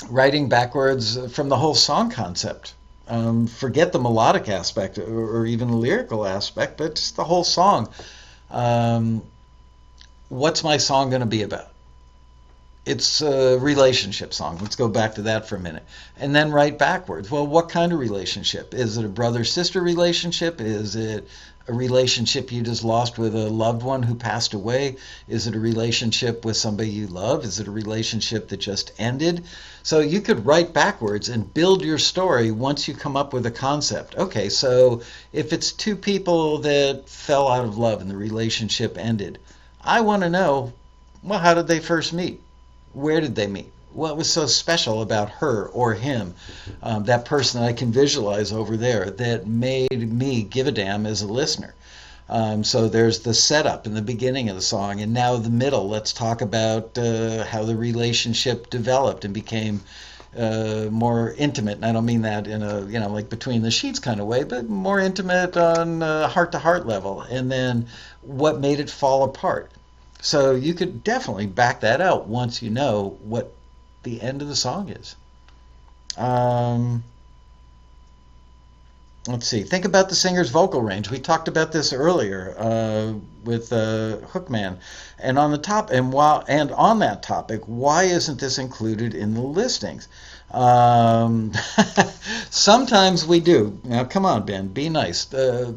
[0.09, 2.73] writing backwards from the whole song concept.
[3.07, 7.43] Um, forget the melodic aspect or, or, even the lyrical aspect, but just the whole
[7.43, 7.89] song.
[8.51, 9.23] Um,
[10.29, 11.67] what's my song going to be about?
[12.85, 14.57] It's a relationship song.
[14.61, 15.83] Let's go back to that for a minute.
[16.17, 17.29] And then write backwards.
[17.29, 18.73] Well, what kind of relationship?
[18.73, 20.61] Is it a brother sister relationship?
[20.61, 21.27] Is it
[21.67, 24.95] a relationship you just lost with a loved one who passed away?
[25.27, 27.43] Is it a relationship with somebody you love?
[27.43, 29.45] Is it a relationship that just ended?
[29.83, 33.51] So you could write backwards and build your story once you come up with a
[33.51, 34.15] concept.
[34.17, 39.37] Okay, so if it's two people that fell out of love and the relationship ended,
[39.89, 40.73] I want to know
[41.23, 42.39] Well, how did they first meet?
[42.93, 43.71] Where did they meet?
[43.91, 46.35] What was so special about her or him,
[46.83, 51.07] um, that person that I can visualize over there, that made me give a damn
[51.07, 51.73] as a listener?
[52.29, 55.89] Um, so there's the setup in the beginning of the song, and now the middle.
[55.89, 59.81] Let's talk about uh, how the relationship developed and became
[60.37, 61.77] uh, more intimate.
[61.77, 64.27] And I don't mean that in a you know like between the sheets kind of
[64.27, 67.21] way, but more intimate on a heart to heart level.
[67.21, 67.87] And then
[68.21, 69.71] what made it fall apart.
[70.21, 73.53] So you could definitely back that out once you know what
[74.03, 75.15] the end of the song is.
[76.17, 77.03] Um,
[79.27, 79.63] let's see.
[79.63, 81.09] Think about the singer's vocal range.
[81.09, 83.13] We talked about this earlier uh,
[83.43, 84.79] with uh, Hookman,
[85.19, 89.33] and on the top and while and on that topic, why isn't this included in
[89.33, 90.07] the listings?
[90.51, 91.53] Um,
[92.49, 93.79] sometimes we do.
[93.83, 95.31] Now, come on, Ben, be nice.
[95.33, 95.73] Uh,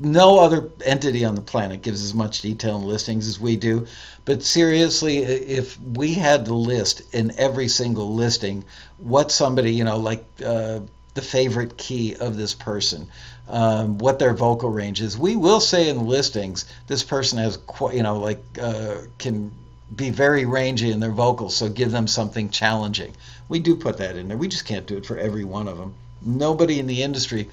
[0.00, 3.86] no other entity on the planet gives as much detail in listings as we do.
[4.24, 8.64] But seriously, if we had to list in every single listing
[8.98, 10.80] what somebody, you know, like uh,
[11.14, 13.08] the favorite key of this person,
[13.48, 15.16] um, what their vocal range is.
[15.16, 17.58] We will say in listings this person has,
[17.92, 19.50] you know, like uh, can
[19.94, 23.14] be very rangy in their vocals, so give them something challenging.
[23.48, 24.36] We do put that in there.
[24.36, 25.94] We just can't do it for every one of them.
[26.20, 27.48] Nobody in the industry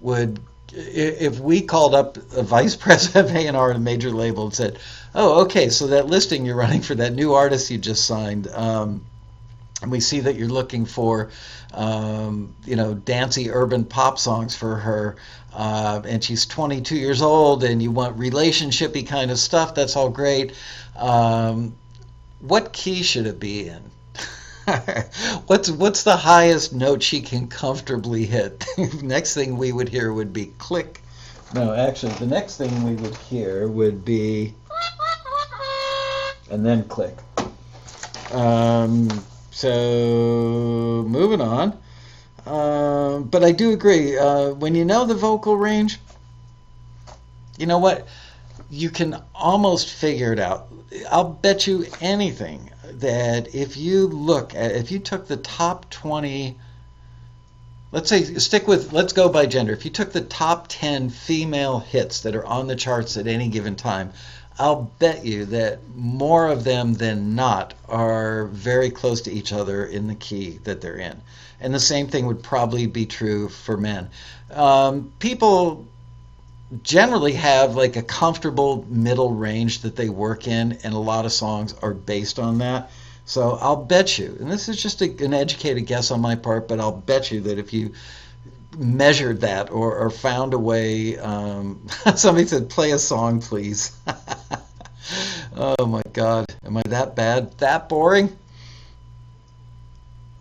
[0.00, 0.38] would
[0.72, 4.78] if we called up a vice president of A&R at a major label and said,
[5.14, 9.04] "Oh, okay, so that listing you're running for that new artist you just signed, um,
[9.82, 11.30] and we see that you're looking for,
[11.72, 15.16] um, you know, dancey urban pop songs for her,
[15.54, 19.74] uh, and she's 22 years old, and you want relationshipy kind of stuff.
[19.74, 20.52] That's all great.
[20.96, 21.74] Um,
[22.40, 23.82] what key should it be in?
[25.46, 28.64] what's what's the highest note she can comfortably hit?
[29.02, 31.00] next thing we would hear would be click.
[31.54, 34.54] No, actually, the next thing we would hear would be,
[36.50, 37.16] and then click.
[38.32, 39.08] Um,
[39.50, 41.76] so moving on.
[42.46, 44.16] Uh, but I do agree.
[44.16, 45.98] Uh, when you know the vocal range,
[47.58, 48.06] you know what?
[48.70, 50.68] You can almost figure it out.
[51.10, 52.70] I'll bet you anything
[53.00, 56.56] that if you look at, if you took the top 20,
[57.92, 59.72] let's say, stick with, let's go by gender.
[59.72, 63.48] If you took the top 10 female hits that are on the charts at any
[63.48, 64.12] given time,
[64.58, 69.86] I'll bet you that more of them than not are very close to each other
[69.86, 71.20] in the key that they're in.
[71.60, 74.10] And the same thing would probably be true for men.
[74.50, 75.86] Um, people
[76.82, 81.32] generally have like a comfortable middle range that they work in, and a lot of
[81.32, 82.90] songs are based on that.
[83.24, 86.68] So I'll bet you, and this is just a, an educated guess on my part,
[86.68, 87.92] but I'll bet you that if you
[88.76, 91.18] measured that or, or found a way.
[91.18, 93.96] Um, somebody said, "Play a song, please."
[95.56, 97.56] oh my God, am I that bad?
[97.58, 98.36] That boring?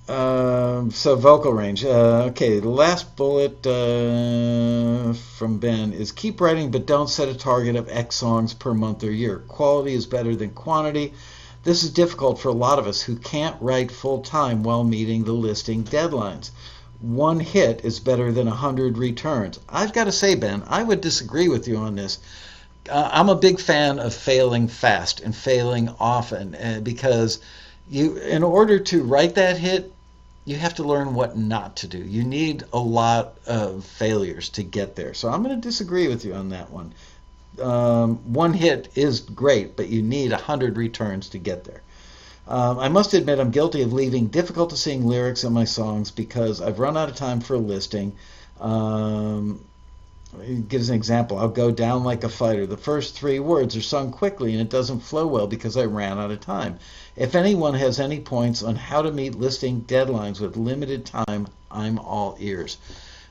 [0.09, 1.85] Um, so vocal range.
[1.85, 7.35] Uh, okay, the last bullet uh, from Ben is keep writing, but don't set a
[7.35, 9.39] target of X songs per month or year.
[9.47, 11.13] Quality is better than quantity.
[11.63, 15.25] This is difficult for a lot of us who can't write full time while meeting
[15.25, 16.51] the listing deadlines
[17.01, 19.59] one hit is better than a hundred returns.
[19.69, 22.19] I've got to say, Ben, I would disagree with you on this.
[22.89, 27.39] Uh, I'm a big fan of failing fast and failing often uh, because
[27.89, 29.93] you, in order to write that hit,
[30.49, 31.99] you have to learn what not to do.
[31.99, 35.13] You need a lot of failures to get there.
[35.13, 36.91] So I'm going to disagree with you on that one.
[37.61, 41.83] Um, one hit is great, but you need a hundred returns to get there.
[42.47, 46.09] Um, I must admit I'm guilty of leaving difficult to sing lyrics in my songs
[46.09, 48.15] because I've run out of time for listing.
[48.59, 49.63] Um,
[50.67, 51.37] gives an example.
[51.39, 52.65] I'll go down like a fighter.
[52.65, 56.19] The first three words are sung quickly and it doesn't flow well because I ran
[56.19, 56.79] out of time.
[57.15, 61.99] If anyone has any points on how to meet listing deadlines with limited time, I'm
[61.99, 62.77] all ears.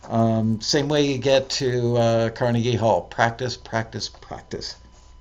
[0.09, 3.03] Um, same way you get to uh, Carnegie Hall.
[3.03, 4.76] Practice, practice, practice.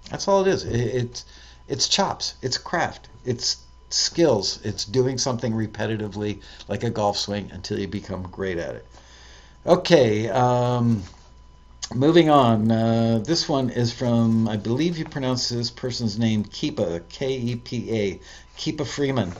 [0.09, 0.63] That's all it is.
[0.63, 1.25] It, it's
[1.67, 2.35] it's chops.
[2.41, 3.09] It's craft.
[3.25, 3.57] It's
[3.89, 4.59] skills.
[4.63, 8.85] It's doing something repetitively like a golf swing until you become great at it.
[9.65, 11.03] Okay, um,
[11.93, 12.71] moving on.
[12.71, 17.55] Uh, this one is from, I believe you pronounce this person's name Keepa, K E
[17.55, 18.19] P A,
[18.57, 19.33] Keepa Freeman.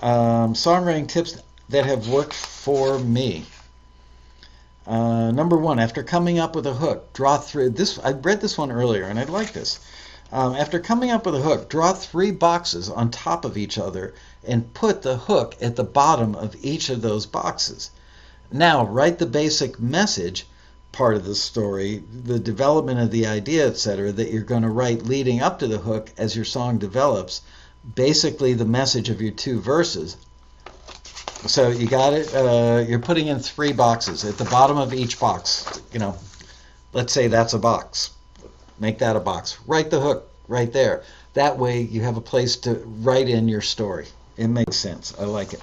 [0.00, 3.44] Um, songwriting tips that have worked for me.
[4.86, 7.98] Uh, number one, after coming up with a hook, draw through this.
[7.98, 9.78] I read this one earlier, and I like this.
[10.32, 14.14] Um, after coming up with a hook, draw three boxes on top of each other
[14.44, 17.90] and put the hook at the bottom of each of those boxes.
[18.50, 20.46] Now, write the basic message
[20.92, 25.04] part of the story, the development of the idea, etc., that you're going to write
[25.04, 27.42] leading up to the hook as your song develops
[27.94, 30.16] basically the message of your two verses.
[31.46, 32.32] So you got it.
[32.32, 34.24] Uh, you're putting in three boxes.
[34.24, 36.16] At the bottom of each box, you know,
[36.92, 38.10] let's say that's a box.
[38.78, 39.58] Make that a box.
[39.66, 41.02] Write the hook right there.
[41.34, 44.06] That way you have a place to write in your story.
[44.36, 45.14] It makes sense.
[45.18, 45.62] I like it.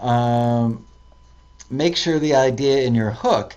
[0.00, 0.84] Um,
[1.70, 3.56] make sure the idea in your hook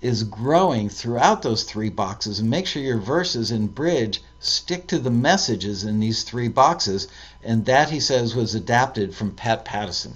[0.00, 4.98] is growing throughout those three boxes and make sure your verses and bridge stick to
[4.98, 7.08] the messages in these three boxes.
[7.42, 10.14] And that, he says, was adapted from Pat Pattison.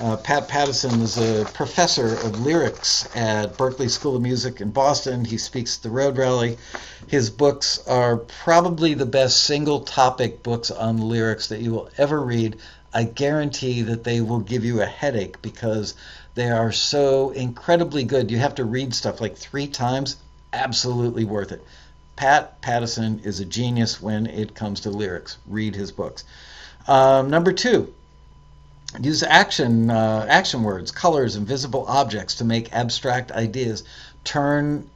[0.00, 5.24] Uh, Pat Pattison is a professor of lyrics at Berklee School of Music in Boston.
[5.24, 6.56] He speaks at the Road Rally.
[7.06, 12.22] His books are probably the best single topic books on lyrics that you will ever
[12.22, 12.56] read.
[12.94, 15.94] I guarantee that they will give you a headache because
[16.34, 18.30] they are so incredibly good.
[18.30, 20.16] You have to read stuff like three times.
[20.52, 21.62] Absolutely worth it.
[22.16, 25.38] Pat Pattison is a genius when it comes to lyrics.
[25.46, 26.24] Read his books.
[26.88, 27.92] Um, number two,
[29.00, 33.84] use action uh, action words, colors, and visible objects to make abstract ideas
[34.24, 34.88] turn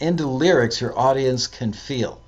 [0.00, 2.20] into lyrics your audience can feel.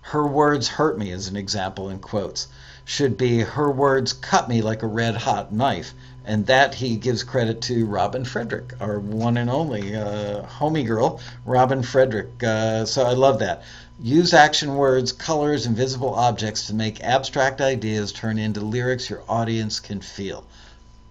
[0.00, 2.48] Her words hurt me, as an example in quotes,
[2.84, 5.92] should be her words cut me like a red hot knife
[6.26, 11.20] and that he gives credit to Robin Frederick, our one and only uh, homie girl,
[11.44, 12.42] Robin Frederick.
[12.42, 13.62] Uh, so I love that.
[14.02, 19.22] Use action words, colors, and visible objects to make abstract ideas turn into lyrics your
[19.28, 20.44] audience can feel.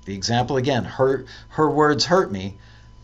[0.03, 2.57] The example again, her her words hurt me,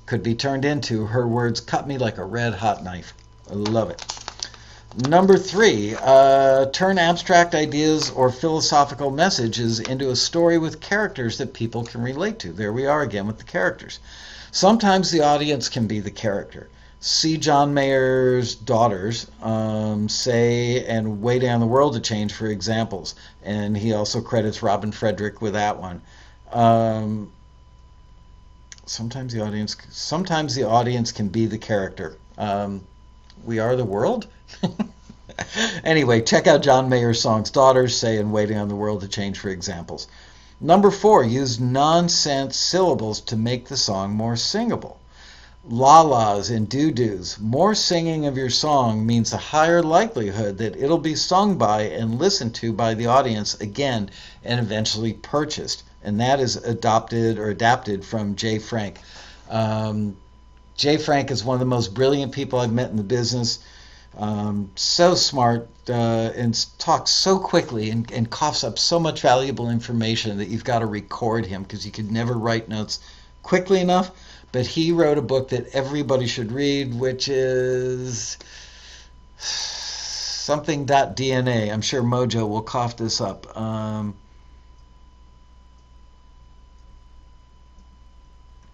[0.05, 3.13] could be turned into her words cut me like a red hot knife.
[3.49, 4.05] I love it.
[4.97, 11.53] Number three, uh, turn abstract ideas or philosophical messages into a story with characters that
[11.53, 12.51] people can relate to.
[12.51, 13.99] There we are again with the characters.
[14.51, 16.67] Sometimes the audience can be the character.
[16.99, 23.15] See John Mayer's daughters um, say and Waiting on the World to Change for examples.
[23.43, 26.01] And he also credits Robin Frederick with that one.
[26.51, 27.31] Um,
[28.85, 32.17] sometimes the audience sometimes the audience can be the character.
[32.37, 32.81] Um,
[33.45, 34.27] we are the world.
[35.83, 39.39] anyway, check out John Mayer's songs Daughters, Say, and Waiting on the World to Change
[39.39, 40.07] for examples.
[40.59, 44.99] Number four, use nonsense syllables to make the song more singable.
[45.67, 47.39] La-las and doo-doos.
[47.39, 52.19] More singing of your song means a higher likelihood that it'll be sung by and
[52.19, 54.09] listened to by the audience again
[54.43, 55.83] and eventually purchased.
[56.03, 58.99] And that is adopted or adapted from Jay Frank.
[59.49, 60.17] Um,
[60.75, 63.59] Jay Frank is one of the most brilliant people I've met in the business.
[64.17, 69.69] Um, so smart uh, and talks so quickly and, and coughs up so much valuable
[69.69, 72.99] information that you've got to record him because you could never write notes
[73.41, 74.11] quickly enough.
[74.51, 78.37] But he wrote a book that everybody should read, which is
[79.37, 81.71] something.dna.
[81.71, 83.57] I'm sure Mojo will cough this up.
[83.57, 84.15] Um,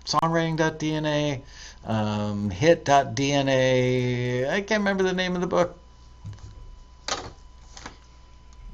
[0.05, 1.41] songwriting.dna
[1.87, 4.49] um, hit.dna.
[4.49, 5.79] I can't remember the name of the book.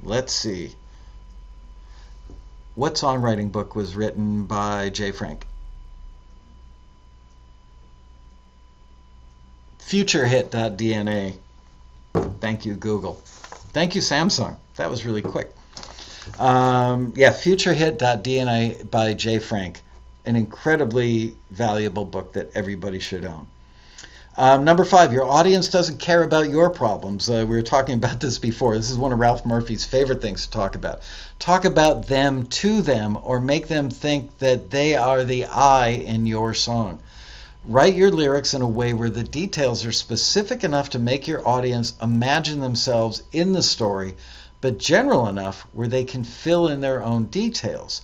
[0.01, 0.73] Let's see.
[2.75, 5.45] What songwriting book was written by Jay Frank?
[9.79, 11.35] Futurehit.dna.
[12.41, 13.21] Thank you, Google.
[13.73, 14.57] Thank you, Samsung.
[14.75, 15.51] That was really quick.
[16.39, 19.81] Um, yeah, futurehit.dna by Jay Frank
[20.25, 23.47] an incredibly valuable book that everybody should own.
[24.35, 27.29] Um, number five, your audience doesn't care about your problems.
[27.29, 28.75] Uh, we were talking about this before.
[28.75, 31.01] This is one of Ralph Murphy's favorite things to talk about.
[31.37, 36.25] Talk about them to them or make them think that they are the I in
[36.25, 36.99] your song.
[37.65, 41.47] Write your lyrics in a way where the details are specific enough to make your
[41.47, 44.15] audience imagine themselves in the story,
[44.61, 48.01] but general enough where they can fill in their own details.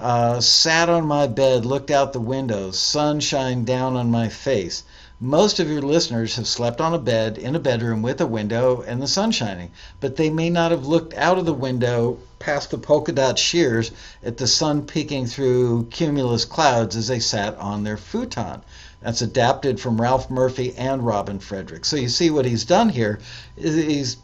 [0.00, 4.82] Uh, sat on my bed, looked out the window, sunshine down on my face.
[5.20, 8.82] Most of your listeners have slept on a bed in a bedroom with a window
[8.84, 9.70] and the sun shining,
[10.00, 13.92] but they may not have looked out of the window past the polka dot shears
[14.24, 18.62] at the sun peeking through cumulus clouds as they sat on their futon.
[19.00, 21.84] That's adapted from Ralph Murphy and Robin Frederick.
[21.84, 23.20] So you see what he's done here
[23.56, 24.16] is he's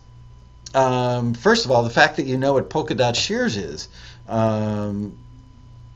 [0.75, 3.89] um, first of all the fact that you know what polka dot shears is.
[4.29, 5.17] Um,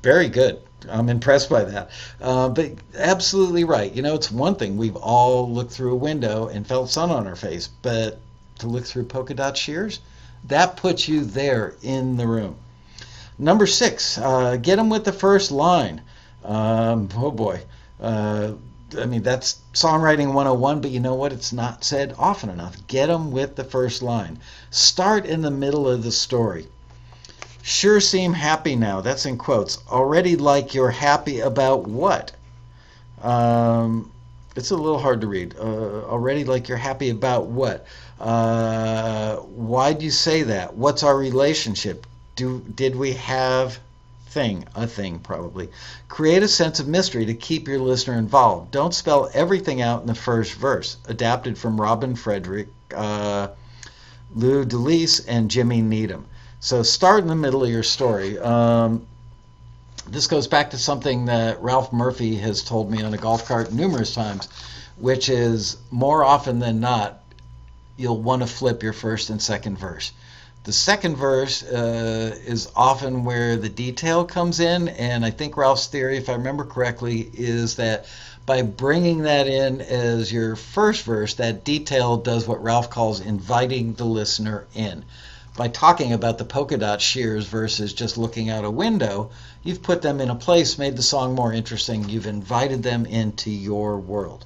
[0.03, 0.61] very good.
[0.89, 1.91] I'm impressed by that.
[2.21, 3.93] Uh, but absolutely right.
[3.93, 7.27] You know, it's one thing we've all looked through a window and felt sun on
[7.27, 8.19] our face, but
[8.59, 10.01] to look through polka dot shears,
[10.49, 12.57] that puts you there in the room.
[13.39, 16.03] Number six, uh, get them with the first line.
[16.45, 17.61] Um, oh boy.
[18.01, 18.53] Uh,
[18.99, 21.33] I mean, that's songwriting 101, but you know what?
[21.33, 22.77] It's not said often enough.
[22.89, 24.39] Get them with the first line.
[24.71, 26.67] Start in the middle of the story
[27.63, 29.01] Sure seem happy now.
[29.01, 29.79] That's in quotes.
[29.89, 32.33] Already like you're happy about what?
[33.23, 34.11] Um,
[34.57, 35.55] it's a little hard to read.
[35.57, 37.87] Uh, already like you're happy about what?
[38.21, 40.75] Uh, why do you say that?
[40.75, 42.05] What's our relationship?
[42.35, 43.79] Do did we have
[44.27, 45.69] thing, a thing probably.
[46.09, 48.71] Create a sense of mystery to keep your listener involved.
[48.71, 50.97] Don't spell everything out in the first verse.
[51.07, 53.49] Adapted from Robin Frederick, uh,
[54.35, 56.27] Lou DeLise, and Jimmy Needham.
[56.65, 58.39] So start in the middle of your story.
[58.39, 59.05] Um,
[60.07, 63.73] this goes back to something that Ralph Murphy has told me on a golf cart
[63.73, 64.49] numerous times,
[64.97, 67.21] which is more often than not,
[67.97, 70.13] you'll want to flip your first and second verse.
[70.63, 75.89] The second verse uh, is often where the detail comes in, and I think Ralph's
[75.89, 78.07] theory, if I remember correctly, is that
[78.47, 83.95] by bringing that in as your first verse, that detail does what Ralph calls inviting
[83.95, 85.05] the listener in.
[85.55, 89.31] By talking about the polka dot shears versus just looking out a window,
[89.63, 93.51] you've put them in a place, made the song more interesting, you've invited them into
[93.51, 94.45] your world.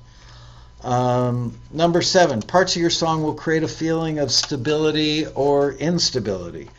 [0.83, 6.71] Um, number seven, parts of your song will create a feeling of stability or instability.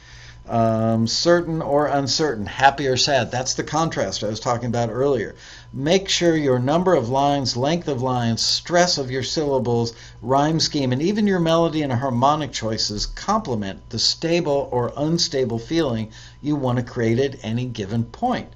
[0.50, 3.32] Um, certain or uncertain, happy or sad.
[3.32, 5.36] That's the contrast I was talking about earlier.
[5.74, 9.92] Make sure your number of lines, length of lines, stress of your syllables,
[10.22, 16.12] rhyme scheme, and even your melody and harmonic choices complement the stable or unstable feeling
[16.42, 18.48] you want to create at any given point.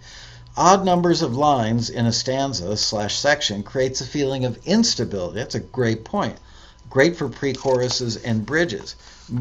[0.56, 5.36] Odd numbers of lines in a stanza slash section creates a feeling of instability.
[5.36, 6.38] That's a great point.
[6.90, 8.96] Great for pre-choruses and bridges.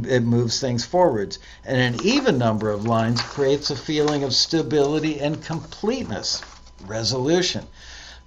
[0.07, 1.39] It moves things forwards.
[1.65, 6.43] And an even number of lines creates a feeling of stability and completeness.
[6.87, 7.67] Resolution.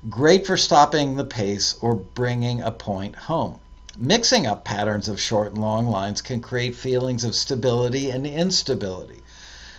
[0.09, 3.59] Great for stopping the pace or bringing a point home.
[3.97, 9.21] Mixing up patterns of short and long lines can create feelings of stability and instability.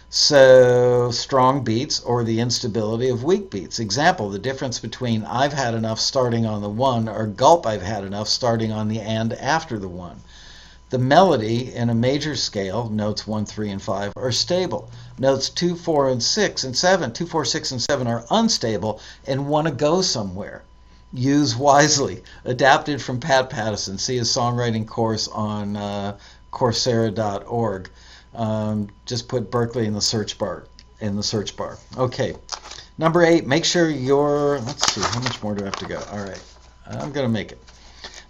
[0.08, 3.78] So, strong beats or the instability of weak beats.
[3.78, 8.04] Example, the difference between I've had enough starting on the one or gulp I've had
[8.04, 10.22] enough starting on the and after the one.
[10.94, 14.88] The melody in a major scale, notes 1, 3, and 5, are stable.
[15.18, 19.48] Notes 2, 4, and 6 and 7, 2, 4, 6, and 7 are unstable and
[19.48, 20.62] want to go somewhere.
[21.12, 22.22] Use wisely.
[22.44, 23.98] Adapted from Pat Pattison.
[23.98, 26.16] See his songwriting course on uh,
[26.52, 27.90] Coursera.org.
[28.32, 30.68] Um, just put Berklee in the search bar.
[31.00, 31.76] In the search bar.
[31.98, 32.36] Okay.
[32.98, 33.48] Number eight.
[33.48, 34.60] Make sure your.
[34.60, 35.00] Let's see.
[35.00, 36.00] How much more do I have to go?
[36.12, 36.40] All right.
[36.86, 37.58] I'm gonna make it.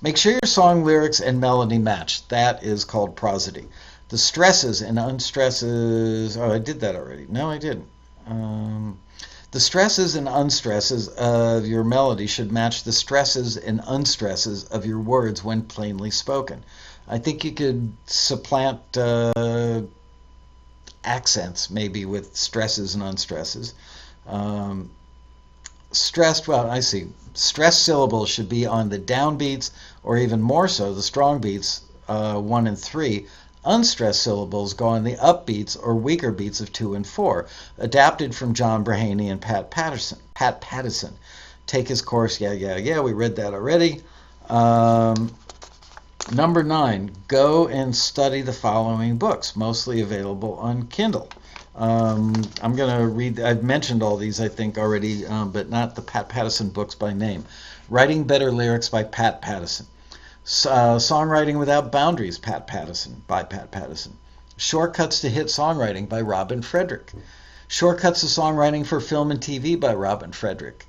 [0.01, 2.27] Make sure your song lyrics and melody match.
[2.29, 3.69] That is called prosody.
[4.09, 6.37] The stresses and unstresses.
[6.37, 7.27] Oh, I did that already.
[7.29, 7.89] No, I didn't.
[8.27, 8.99] Um,
[9.51, 14.99] the stresses and unstresses of your melody should match the stresses and unstresses of your
[14.99, 16.65] words when plainly spoken.
[17.07, 19.83] I think you could supplant uh,
[21.05, 23.75] accents maybe with stresses and unstresses.
[24.27, 24.91] Um,
[25.93, 27.07] stressed, well, I see.
[27.35, 29.71] Stressed syllables should be on the downbeats
[30.03, 33.27] or even more so the strong beats, uh, one and three.
[33.65, 37.47] Unstressed syllables go on the upbeats or weaker beats of two and four.
[37.79, 40.19] Adapted from John Braheny and Pat Patterson.
[40.35, 41.15] Pat Pattison.
[41.67, 42.41] Take his course.
[42.41, 43.01] Yeah, yeah, yeah.
[43.01, 44.03] We read that already.
[44.49, 45.35] Um,
[46.33, 51.29] Number nine, go and study the following books, mostly available on Kindle.
[51.77, 55.97] Um, I'm going to read, I've mentioned all these, I think, already, um, but not
[55.97, 57.45] the Pat Pattison books by name.
[57.89, 59.87] Writing Better Lyrics by Pat Pattison.
[60.45, 64.13] Uh, Songwriting Without Boundaries, Pat Pattison, by Pat Pattison.
[64.57, 67.13] Shortcuts to Hit Songwriting by Robin Frederick.
[67.67, 70.87] Shortcuts to Songwriting for Film and TV by Robin Frederick.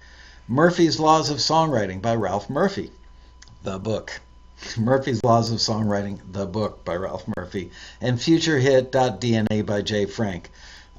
[0.47, 2.91] Murphy's Laws of Songwriting by Ralph Murphy.
[3.63, 4.21] The book.
[4.77, 10.51] Murphy's Laws of Songwriting, the book by Ralph Murphy, and Future Hit.dna by Jay Frank.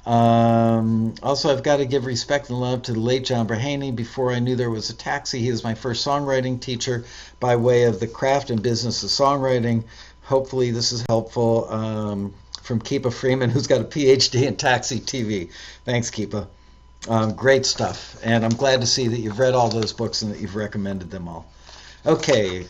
[0.07, 3.93] Um, also, I've got to give respect and love to the late John Braheny.
[3.93, 7.03] Before I knew there was a taxi, he was my first songwriting teacher
[7.41, 9.83] by way of the craft and business of songwriting.
[10.23, 11.69] Hopefully, this is helpful.
[11.69, 15.51] Um, from Keepa Freeman, who's got a PhD in taxi TV.
[15.83, 16.47] Thanks, Keepa.
[17.09, 18.17] Um, great stuff.
[18.23, 21.11] And I'm glad to see that you've read all those books and that you've recommended
[21.11, 21.51] them all.
[22.05, 22.65] Okay,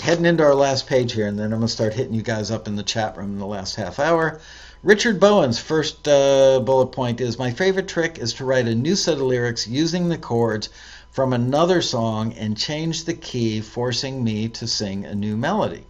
[0.00, 2.50] heading into our last page here, and then I'm going to start hitting you guys
[2.50, 4.40] up in the chat room in the last half hour.
[4.82, 8.96] Richard Bowen's first uh, bullet point is My favorite trick is to write a new
[8.96, 10.70] set of lyrics using the chords
[11.10, 15.84] from another song and change the key, forcing me to sing a new melody.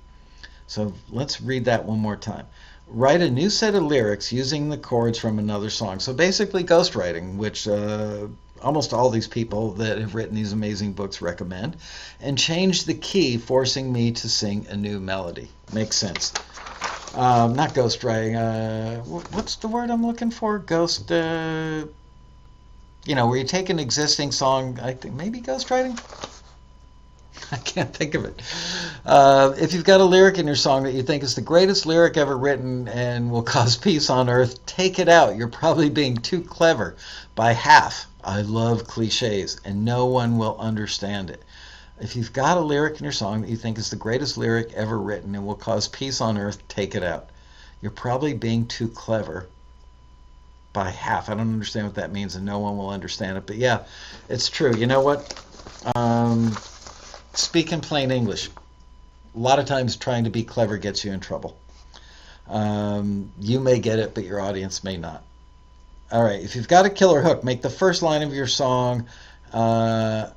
[0.67, 2.49] So let's read that one more time.
[2.89, 6.01] Write a new set of lyrics using the chords from another song.
[6.01, 8.27] So basically, ghostwriting, which uh,
[8.61, 11.77] almost all these people that have written these amazing books recommend,
[12.21, 15.49] and change the key, forcing me to sing a new melody.
[15.73, 16.33] Makes sense.
[17.15, 18.37] Um, not ghostwriting.
[18.37, 20.59] Uh, what's the word I'm looking for?
[20.59, 21.11] Ghost.
[21.11, 21.87] Uh,
[23.05, 24.79] you know, where you take an existing song.
[24.81, 25.99] I think maybe ghostwriting.
[27.53, 28.41] I can't think of it.
[29.05, 31.87] Uh, if you've got a lyric in your song that you think is the greatest
[31.87, 35.37] lyric ever written and will cause peace on earth, take it out.
[35.37, 36.97] You're probably being too clever
[37.35, 38.07] by half.
[38.23, 41.43] I love cliches, and no one will understand it.
[42.01, 44.73] If you've got a lyric in your song that you think is the greatest lyric
[44.73, 47.29] ever written and will cause peace on earth, take it out.
[47.83, 49.47] You're probably being too clever
[50.73, 51.29] by half.
[51.29, 53.47] I don't understand what that means, and no one will understand it.
[53.47, 53.85] But yeah,
[54.29, 54.75] it's true.
[54.75, 55.45] You know what?
[55.95, 56.57] Um,
[57.35, 58.49] speak in plain English.
[59.35, 61.59] A lot of times, trying to be clever gets you in trouble.
[62.49, 65.23] Um, you may get it, but your audience may not.
[66.11, 69.07] All right, if you've got a killer hook, make the first line of your song.
[69.53, 70.31] Uh,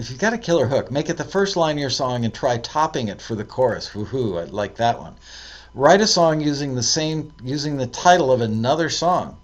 [0.00, 2.32] if you've got a killer hook, make it the first line of your song and
[2.32, 3.90] try topping it for the chorus.
[3.90, 4.40] Woohoo!
[4.40, 5.14] I like that one.
[5.74, 9.36] Write a song using the same using the title of another song.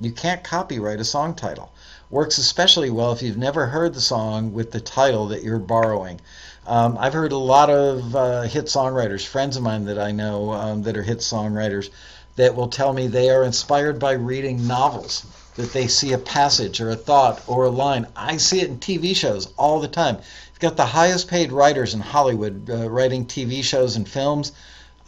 [0.00, 1.72] You can't copyright a song title.
[2.10, 6.20] Works especially well if you've never heard the song with the title that you're borrowing.
[6.64, 10.52] Um, I've heard a lot of uh, hit songwriters, friends of mine that I know
[10.52, 11.90] um, that are hit songwriters,
[12.36, 15.26] that will tell me they are inspired by reading novels,
[15.56, 18.06] that they see a passage or a thought or a line.
[18.16, 20.16] I see it in TV shows all the time.
[20.16, 24.52] You've got the highest paid writers in Hollywood uh, writing TV shows and films.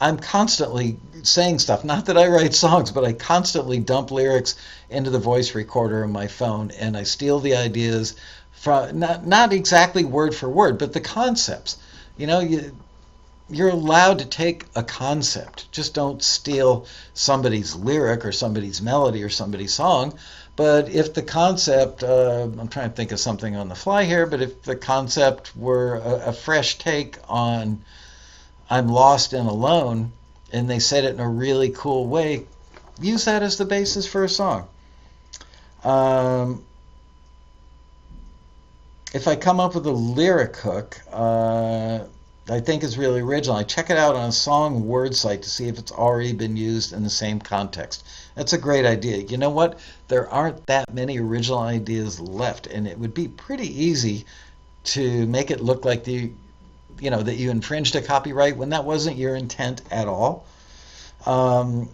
[0.01, 1.83] I'm constantly saying stuff.
[1.83, 4.55] Not that I write songs, but I constantly dump lyrics
[4.91, 8.15] into the voice recorder of my phone and I steal the ideas
[8.53, 11.77] from not not exactly word for word, but the concepts.
[12.17, 12.77] You know, you
[13.49, 15.71] you're allowed to take a concept.
[15.73, 20.19] Just don't steal somebody's lyric or somebody's melody or somebody's song.
[20.57, 24.27] But if the concept, uh, I'm trying to think of something on the fly here,
[24.27, 27.83] but if the concept were a, a fresh take on
[28.69, 30.13] I'm lost and alone,
[30.53, 32.47] and they said it in a really cool way,
[33.01, 34.67] use that as the basis for a song.
[35.85, 36.65] Um,
[39.15, 42.01] if I come up with a lyric hook, uh,
[42.49, 43.57] I think is really original.
[43.57, 46.57] I check it out on a song word site to see if it's already been
[46.57, 48.07] used in the same context.
[48.37, 49.17] That's a great idea.
[49.17, 49.81] You know what?
[50.07, 54.27] There aren't that many original ideas left, and it would be pretty easy
[54.85, 56.31] to make it look like the
[57.01, 60.47] you know that you infringed a copyright when that wasn't your intent at all.
[61.27, 61.89] Um,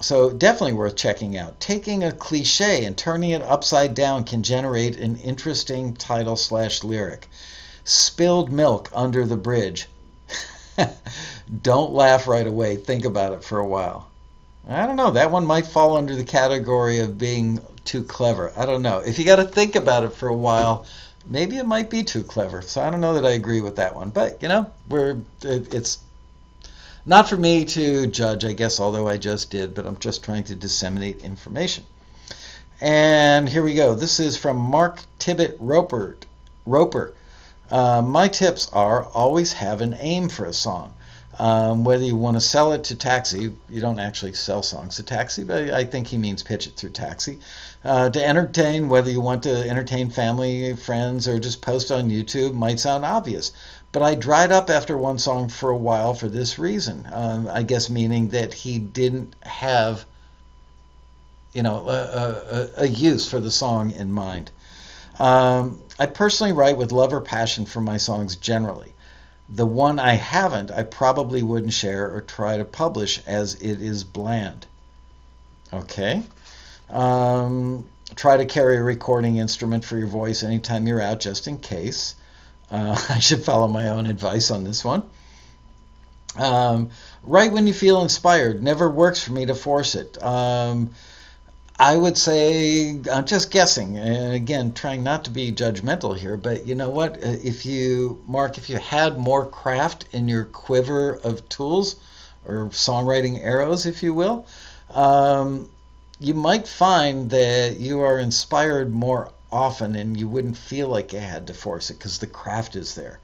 [0.00, 1.58] so definitely worth checking out.
[1.58, 7.28] Taking a cliche and turning it upside down can generate an interesting title slash lyric.
[7.88, 9.88] Spilled milk under the bridge.
[11.62, 12.76] Don't laugh right away.
[12.76, 14.10] Think about it for a while.
[14.68, 15.12] I don't know.
[15.12, 18.52] That one might fall under the category of being too clever.
[18.54, 18.98] I don't know.
[18.98, 20.84] If you got to think about it for a while,
[21.26, 22.60] maybe it might be too clever.
[22.60, 24.10] So I don't know that I agree with that one.
[24.10, 26.00] But you know, we're it's
[27.06, 29.74] not for me to judge, I guess, although I just did.
[29.74, 31.84] But I'm just trying to disseminate information.
[32.82, 33.94] And here we go.
[33.94, 36.18] This is from Mark Tibbet Roper.
[36.66, 37.14] Roper.
[37.70, 40.94] Uh, my tips are always have an aim for a song.
[41.38, 45.04] Um, whether you want to sell it to Taxi, you don't actually sell songs to
[45.04, 47.38] Taxi, but I think he means pitch it through Taxi.
[47.84, 52.54] Uh, to entertain, whether you want to entertain family, friends, or just post on YouTube,
[52.54, 53.52] might sound obvious.
[53.92, 57.08] But I dried up after one song for a while for this reason.
[57.12, 60.04] Um, I guess meaning that he didn't have,
[61.52, 64.50] you know, a, a, a use for the song in mind.
[65.18, 68.92] Um, I personally write with love or passion for my songs generally.
[69.48, 74.04] The one I haven't, I probably wouldn't share or try to publish as it is
[74.04, 74.66] bland.
[75.72, 76.22] Okay.
[76.90, 81.58] Um, try to carry a recording instrument for your voice anytime you're out, just in
[81.58, 82.14] case.
[82.70, 85.02] Uh, I should follow my own advice on this one.
[86.36, 86.90] Um,
[87.22, 88.62] write when you feel inspired.
[88.62, 90.22] Never works for me to force it.
[90.22, 90.90] Um,
[91.80, 96.66] I would say I'm just guessing, and again, trying not to be judgmental here, but
[96.66, 97.18] you know what?
[97.18, 101.94] Uh, if you, Mark, if you had more craft in your quiver of tools
[102.44, 104.44] or songwriting arrows, if you will,
[104.90, 105.70] um,
[106.18, 111.20] you might find that you are inspired more often and you wouldn't feel like you
[111.20, 113.20] had to force it because the craft is there.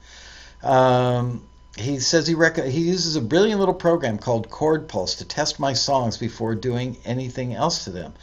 [0.63, 1.43] Um,
[1.77, 5.59] he says he rec- he uses a brilliant little program called Chord Pulse to test
[5.59, 8.13] my songs before doing anything else to them.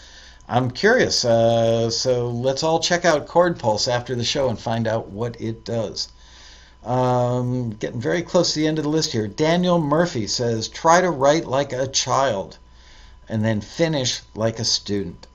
[0.49, 1.25] I'm curious.
[1.25, 5.41] Uh, so let's all check out Chord Pulse after the show and find out what
[5.41, 6.09] it does.
[6.85, 9.29] Um, getting very close to the end of the list here.
[9.29, 12.59] Daniel Murphy says, try to write like a child
[13.29, 15.27] and then finish like a student.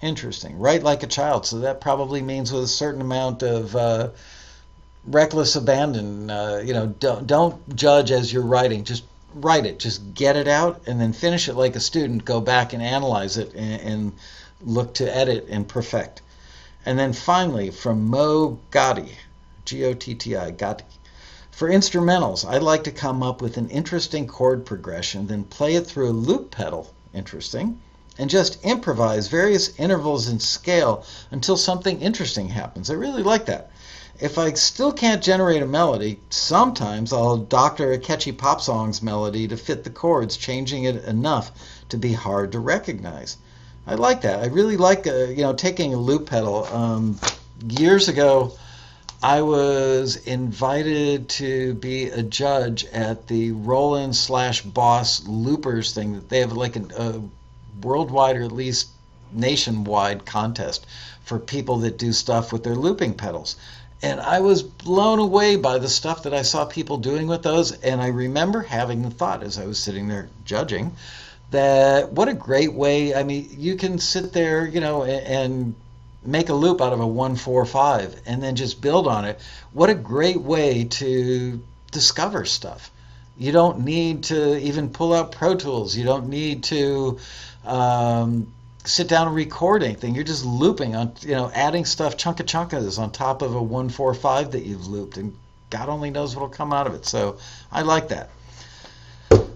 [0.00, 0.58] Interesting.
[0.58, 1.46] Write like a child.
[1.46, 4.08] So that probably means with a certain amount of uh,
[5.06, 6.30] reckless abandon.
[6.30, 8.82] Uh, you know, don't, don't judge as you're writing.
[8.84, 9.04] Just
[9.34, 12.24] write it, just get it out, and then finish it like a student.
[12.24, 14.12] Go back and analyze it and, and
[14.60, 16.22] look to edit and perfect.
[16.84, 19.10] And then finally, from Mo Gotti,
[19.64, 20.84] G O T T I, Gotti.
[21.50, 25.86] For instrumentals, I'd like to come up with an interesting chord progression, then play it
[25.86, 27.80] through a loop pedal, interesting,
[28.18, 32.90] and just improvise various intervals in scale until something interesting happens.
[32.90, 33.70] I really like that.
[34.22, 39.48] If I still can't generate a melody, sometimes I'll doctor a catchy pop song's melody
[39.48, 41.50] to fit the chords, changing it enough
[41.88, 43.36] to be hard to recognize.
[43.84, 44.38] I like that.
[44.38, 46.66] I really like, uh, you know, taking a loop pedal.
[46.66, 47.18] Um,
[47.66, 48.56] years ago,
[49.24, 56.22] I was invited to be a judge at the Roland slash Boss Loopers thing.
[56.28, 57.22] They have like a, a
[57.84, 58.86] worldwide or at least
[59.32, 60.86] nationwide contest
[61.24, 63.56] for people that do stuff with their looping pedals.
[64.02, 67.72] And I was blown away by the stuff that I saw people doing with those.
[67.72, 70.96] And I remember having the thought as I was sitting there judging
[71.52, 73.14] that what a great way.
[73.14, 75.74] I mean, you can sit there, you know, and,
[76.24, 79.40] make a loop out of a 145 and then just build on it.
[79.72, 82.90] What a great way to discover stuff.
[83.36, 85.96] You don't need to even pull out Pro Tools.
[85.96, 87.18] You don't need to
[87.64, 88.52] um,
[88.84, 90.14] sit down and record anything.
[90.14, 94.52] You're just looping on, you know, adding stuff chunka chunkas on top of a 145
[94.52, 95.36] that you've looped, and
[95.70, 97.06] God only knows what'll come out of it.
[97.06, 97.38] So
[97.70, 98.30] I like that.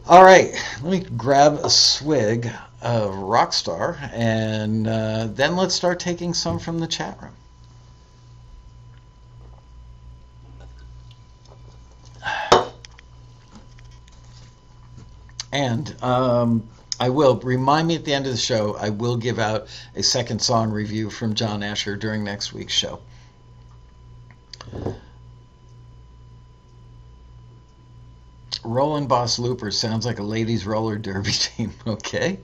[0.08, 0.52] All right,
[0.82, 2.48] let me grab a swig
[2.80, 7.32] of Rockstar, and uh, then let's start taking some from the chat room.
[15.52, 16.68] And um,
[16.98, 18.74] I will remind me at the end of the show.
[18.76, 23.00] I will give out a second song review from John Asher during next week's show.
[28.64, 31.72] Roland Boss Looper sounds like a ladies roller derby team.
[31.86, 32.40] Okay.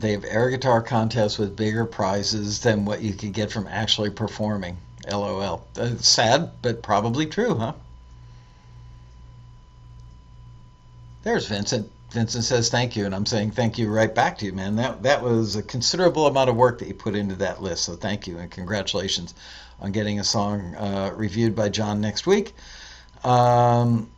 [0.00, 4.10] They have air guitar contests with bigger prizes than what you could get from actually
[4.10, 4.76] performing.
[5.10, 5.66] LOL.
[5.76, 7.72] Uh, sad, but probably true, huh?
[11.22, 11.90] There's Vincent.
[12.10, 14.76] Vincent says thank you, and I'm saying thank you right back to you, man.
[14.76, 17.84] That that was a considerable amount of work that you put into that list.
[17.84, 19.34] So thank you and congratulations
[19.80, 22.54] on getting a song uh, reviewed by John next week.
[23.24, 24.08] Um,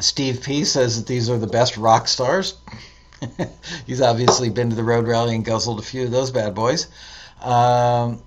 [0.00, 2.54] Steve P says that these are the best rock stars.
[3.86, 6.86] He's obviously been to the road rally and guzzled a few of those bad boys.
[7.40, 8.20] Um,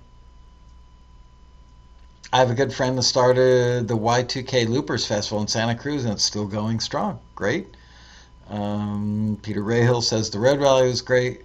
[2.32, 6.12] I have a good friend that started the Y2K Loopers Festival in Santa Cruz, and
[6.12, 7.18] it's still going strong.
[7.34, 7.68] Great.
[8.50, 11.42] Um, Peter Rahill says the road rally was great.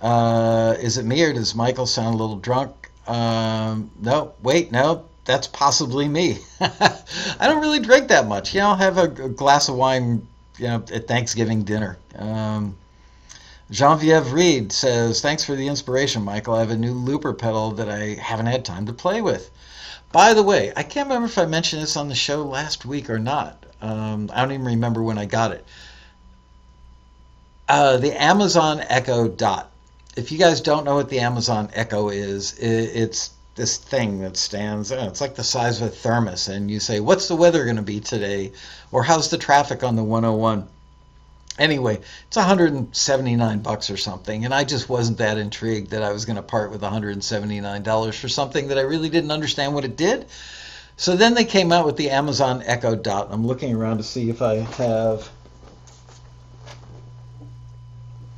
[0.00, 2.90] Uh, is it me or does Michael sound a little drunk?
[3.06, 6.38] Um, no, wait, no, that's possibly me.
[6.60, 8.54] I don't really drink that much.
[8.54, 10.26] You know, I'll have a, a glass of wine,
[10.58, 11.98] you know, at Thanksgiving dinner.
[12.16, 12.76] Um,
[13.70, 16.54] Genevieve Reed says, Thanks for the inspiration, Michael.
[16.54, 19.50] I have a new looper pedal that I haven't had time to play with.
[20.12, 23.10] By the way, I can't remember if I mentioned this on the show last week
[23.10, 23.66] or not.
[23.82, 25.64] Um, I don't even remember when I got it.
[27.68, 29.70] Uh, the Amazon Echo Dot.
[30.16, 34.36] If you guys don't know what the Amazon Echo is, it, it's this thing that
[34.36, 37.64] stands, uh, it's like the size of a thermos, and you say, What's the weather
[37.64, 38.52] going to be today?
[38.92, 40.68] Or how's the traffic on the 101?
[41.58, 46.26] Anyway, it's 179 bucks or something, and I just wasn't that intrigued that I was
[46.26, 49.96] going to part with 179 dollars for something that I really didn't understand what it
[49.96, 50.26] did.
[50.98, 53.28] So then they came out with the Amazon Echo Dot.
[53.30, 55.30] I'm looking around to see if I have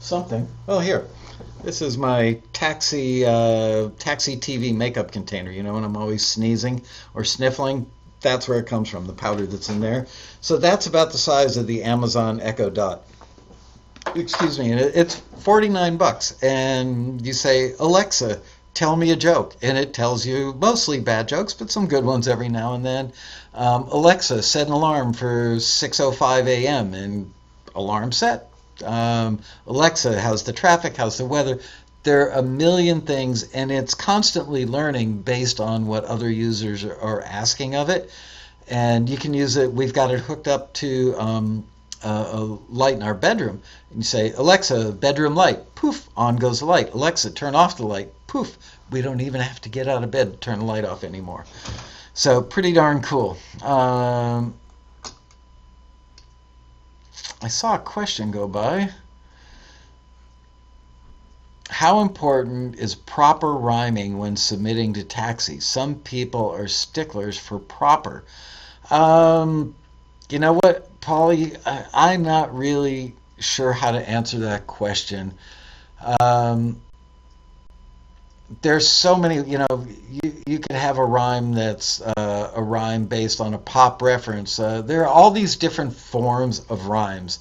[0.00, 0.48] something.
[0.66, 1.06] Oh, here.
[1.62, 5.50] This is my taxi uh, taxi TV makeup container.
[5.50, 6.82] You know, when I'm always sneezing
[7.14, 7.90] or sniffling,
[8.20, 10.06] that's where it comes from, the powder that's in there.
[10.40, 13.04] So that's about the size of the Amazon Echo Dot.
[14.14, 16.42] Excuse me, it's 49 bucks.
[16.42, 18.40] And you say, Alexa,
[18.74, 19.56] tell me a joke.
[19.62, 23.12] And it tells you mostly bad jokes, but some good ones every now and then.
[23.54, 26.94] Um, Alexa, set an alarm for 6.05 a.m.
[26.94, 27.32] and
[27.74, 28.50] alarm set.
[28.84, 30.96] Um, Alexa, how's the traffic?
[30.96, 31.60] How's the weather?
[32.08, 37.22] there are a million things, and it's constantly learning based on what other users are
[37.22, 38.10] asking of it.
[38.66, 39.72] And you can use it.
[39.72, 41.64] We've got it hooked up to um,
[42.02, 43.62] a, a, light in our bedroom.
[43.90, 45.74] And you say, Alexa, bedroom light.
[45.74, 46.92] Poof, on goes the light.
[46.92, 48.12] Alexa, turn off the light.
[48.26, 48.58] Poof.
[48.90, 51.44] We don't even have to get out of bed to turn the light off anymore.
[52.14, 53.36] So pretty darn cool.
[53.62, 54.54] Um,
[57.40, 58.90] I saw a question go by.
[61.70, 65.60] how important is proper rhyming when submitting to taxi?
[65.60, 68.24] Some people are sticklers for proper.
[68.90, 69.74] Um,
[70.30, 71.52] you know what, Polly?
[71.64, 75.34] I, am not really sure how to answer that question.
[76.20, 76.80] Um,
[78.62, 83.04] there's so many, you know, you, you could have a rhyme that's uh, a rhyme
[83.06, 84.58] based on a pop reference.
[84.58, 87.40] Uh, there are all these different forms of rhymes.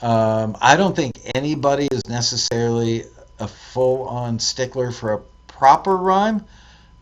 [0.00, 3.04] Um, I don't think anybody is necessarily
[3.38, 6.44] a full on stickler for a proper rhyme,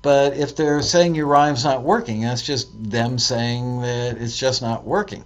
[0.01, 4.62] but if they're saying your rhyme's not working, that's just them saying that it's just
[4.62, 5.25] not working.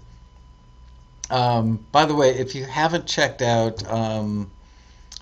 [1.30, 4.50] Um, by the way, if you haven't checked out, um,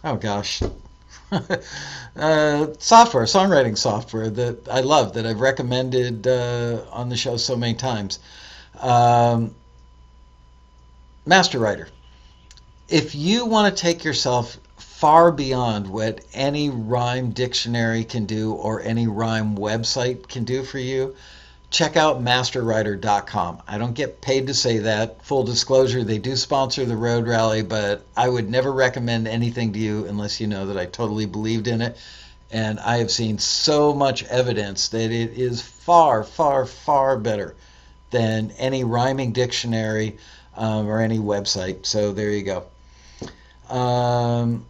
[0.04, 0.62] oh gosh,
[1.32, 7.56] uh, software, songwriting software that I love, that I've recommended uh, on the show so
[7.56, 8.20] many times,
[8.80, 9.54] um,
[11.24, 11.88] Master Writer.
[12.88, 18.80] If you want to take yourself far beyond what any rhyme dictionary can do or
[18.80, 21.16] any rhyme website can do for you,
[21.70, 23.62] check out masterwriter.com.
[23.66, 25.24] I don't get paid to say that.
[25.24, 29.78] Full disclosure, they do sponsor the Road Rally, but I would never recommend anything to
[29.78, 31.96] you unless you know that I totally believed in it.
[32.50, 37.56] And I have seen so much evidence that it is far, far, far better
[38.10, 40.18] than any rhyming dictionary
[40.56, 41.84] um, or any website.
[41.84, 43.74] So there you go.
[43.74, 44.64] Um,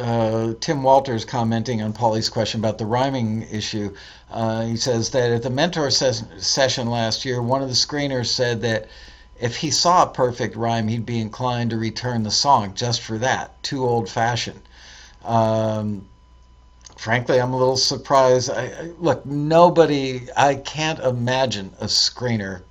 [0.00, 3.94] uh, Tim Walters commenting on Paulie's question about the rhyming issue.
[4.30, 8.26] Uh, he says that at the mentor ses- session last year, one of the screeners
[8.26, 8.88] said that
[9.40, 13.18] if he saw a perfect rhyme, he'd be inclined to return the song just for
[13.18, 13.62] that.
[13.62, 14.60] Too old fashioned.
[15.24, 16.06] Um,
[16.96, 18.50] frankly, I'm a little surprised.
[18.50, 22.62] I, I, look, nobody, I can't imagine a screener.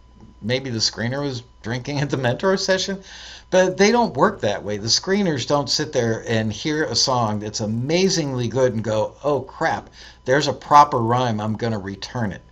[0.42, 3.04] Maybe the screener was drinking at the mentor session
[3.52, 4.78] but they don't work that way.
[4.78, 9.42] The screeners don't sit there and hear a song that's amazingly good and go, oh
[9.42, 9.90] crap,
[10.26, 12.44] there's a proper rhyme, I'm going to return it.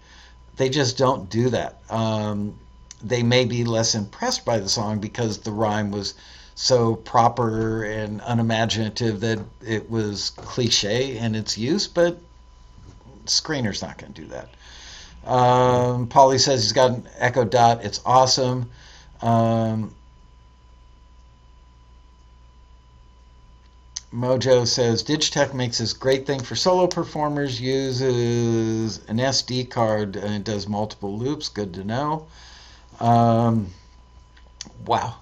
[0.56, 1.82] They just don't do that.
[1.90, 2.56] Um,
[3.04, 6.16] they may be less impressed by the song because the rhyme was
[6.56, 12.18] so proper and unimaginative that it was cliche in its use, but
[13.26, 14.50] screener's not going to do that.
[15.28, 17.84] Um, Paulie says he's got an Echo Dot.
[17.84, 18.70] It's awesome.
[19.22, 19.94] Um,
[24.14, 27.60] Mojo says Digitech makes this great thing for solo performers.
[27.60, 31.50] Uses an SD card and it does multiple loops.
[31.50, 32.28] Good to know.
[33.02, 33.68] Um,
[34.86, 35.16] wow.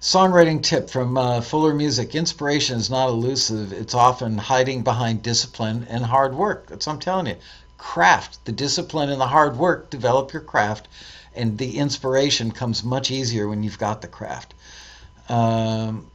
[0.00, 3.72] Songwriting tip from uh, Fuller Music: Inspiration is not elusive.
[3.72, 6.68] It's often hiding behind discipline and hard work.
[6.68, 7.36] That's what I'm telling you.
[7.78, 9.90] Craft the discipline and the hard work.
[9.90, 10.88] Develop your craft,
[11.34, 14.54] and the inspiration comes much easier when you've got the craft.
[15.28, 16.06] Um,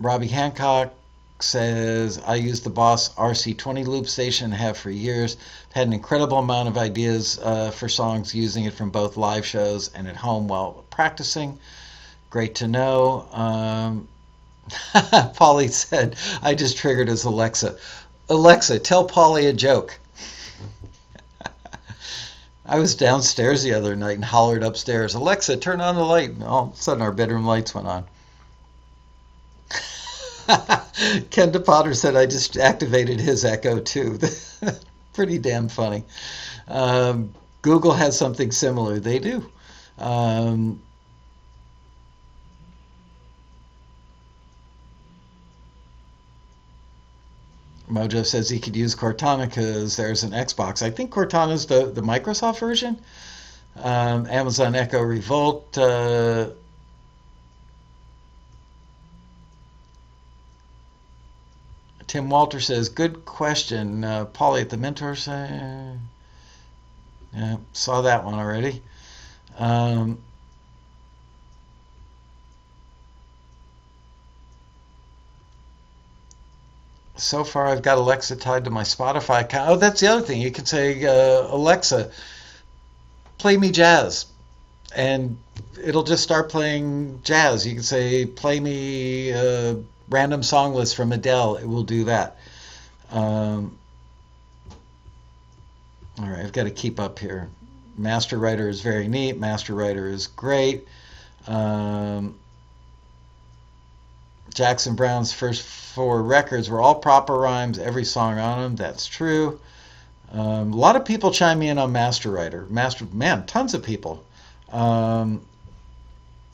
[0.00, 0.94] Robbie Hancock
[1.42, 5.36] says, I use the Boss RC20 loop station, have for years.
[5.72, 9.88] Had an incredible amount of ideas uh, for songs using it from both live shows
[9.94, 11.58] and at home while practicing.
[12.30, 13.26] Great to know.
[13.32, 14.08] Um,
[15.34, 17.76] Polly said, I just triggered as Alexa.
[18.28, 19.98] Alexa, tell Polly a joke.
[22.66, 26.30] I was downstairs the other night and hollered upstairs, Alexa, turn on the light.
[26.30, 28.04] And all of a sudden, our bedroom lights went on.
[31.30, 34.18] Ken DePotter said I just activated his Echo too.
[35.12, 36.04] Pretty damn funny.
[36.68, 38.98] Um, Google has something similar.
[38.98, 39.48] They do.
[39.98, 40.80] Um,
[47.90, 50.82] Mojo says he could use Cortana because there's an Xbox.
[50.82, 53.00] I think Cortana's the, the Microsoft version.
[53.76, 55.76] Um, Amazon Echo Revolt.
[55.76, 56.50] Uh,
[62.06, 65.96] Tim Walter says, "Good question, uh, Polly at the mentor." Say,
[67.32, 68.82] yeah, saw that one already.
[69.56, 70.18] Um,
[77.20, 79.70] so far, I've got Alexa tied to my Spotify account.
[79.70, 80.40] Oh, that's the other thing.
[80.40, 82.10] You can say, uh, Alexa,
[83.38, 84.26] play me jazz,
[84.94, 85.38] and
[85.82, 87.66] it'll just start playing jazz.
[87.66, 89.32] You can say, play me.
[89.32, 89.76] Uh,
[90.10, 92.36] random song list from Adele, it will do that.
[93.10, 93.78] Um,
[96.18, 97.48] all right, I've got to keep up here.
[97.96, 99.38] Master Writer is very neat.
[99.38, 100.86] Master Writer is great.
[101.46, 102.38] Um,
[104.60, 108.76] Jackson Browne's first four records were all proper rhymes, every song on them.
[108.76, 109.58] That's true.
[110.32, 112.66] Um, a lot of people chime in on Master Writer.
[112.68, 114.22] Master, man, tons of people.
[114.70, 115.40] Um,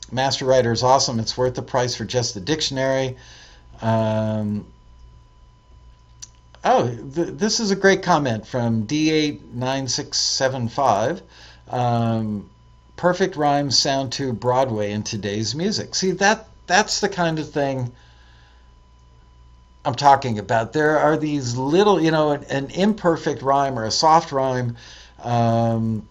[0.09, 1.19] Master Writer is awesome.
[1.19, 3.17] It's worth the price for just the dictionary.
[3.81, 4.65] Um,
[6.63, 11.21] oh, th- this is a great comment from D89675.
[11.69, 12.49] Um,
[12.95, 15.93] perfect rhymes sound to Broadway in today's music.
[15.93, 17.91] See that that's the kind of thing
[19.85, 20.73] I'm talking about.
[20.73, 24.75] There are these little, you know, an, an imperfect rhyme or a soft rhyme
[25.23, 26.07] um,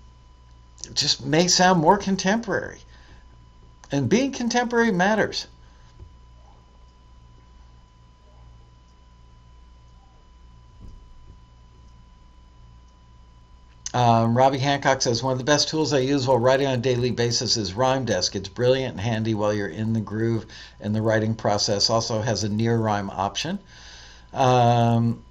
[0.95, 2.79] just may sound more contemporary.
[3.93, 5.47] And being contemporary matters.
[13.97, 16.77] Um, Robbie Hancock says one of the best tools I use while writing on a
[16.77, 18.37] daily basis is Rhyme Desk.
[18.37, 20.45] It's brilliant and handy while you're in the groove
[20.81, 21.89] in the writing process.
[21.89, 23.59] Also has a near rhyme option.
[24.35, 25.23] Um,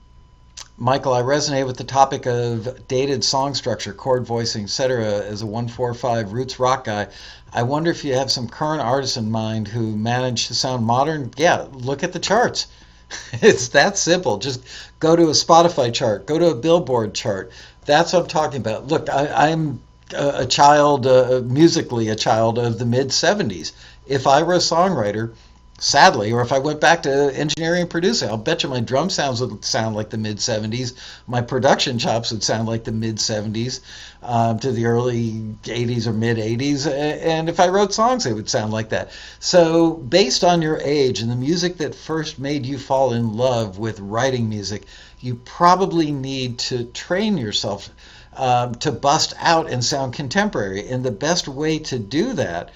[0.79, 5.05] Michael, I resonate with the topic of dated song structure, chord voicing, etc.
[5.05, 7.09] As a 145 roots rock guy,
[7.53, 11.29] I wonder if you have some current artists in mind who manage to sound modern.
[11.37, 12.65] Yeah, look at the charts.
[13.33, 14.37] it's that simple.
[14.37, 14.61] Just
[14.99, 17.51] go to a Spotify chart, go to a Billboard chart.
[17.85, 18.87] That's what I'm talking about.
[18.87, 19.81] Look, I, am
[20.13, 23.71] a, child, uh, musically a child of the mid 70s.
[24.07, 25.33] If I were a songwriter,
[25.77, 29.09] sadly, or if I went back to engineering and producing, I'll bet you my drum
[29.09, 30.93] sounds would sound like the mid 70s.
[31.27, 33.81] My production chops would sound like the mid 70s
[34.23, 35.31] um, to the early
[35.63, 36.87] 80s or mid 80s.
[36.87, 39.11] And if I wrote songs, they would sound like that.
[39.39, 43.77] So, based on your age and the music that first made you fall in love
[43.77, 44.83] with writing music,
[45.25, 47.89] you probably need to train yourself
[48.37, 50.87] um, to bust out and sound contemporary.
[50.87, 52.69] And the best way to do that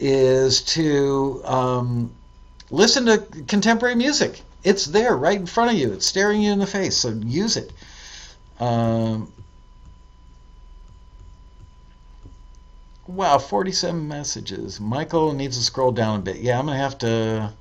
[0.00, 2.12] is to um,
[2.70, 4.42] listen to contemporary music.
[4.64, 5.92] It's there right in front of you.
[5.92, 6.96] It's staring you in the face.
[6.96, 7.72] So use it.
[8.58, 9.32] Um,
[13.06, 14.80] wow, 47 messages.
[14.80, 16.38] Michael needs to scroll down a bit.
[16.38, 17.52] Yeah, I'm going to have to.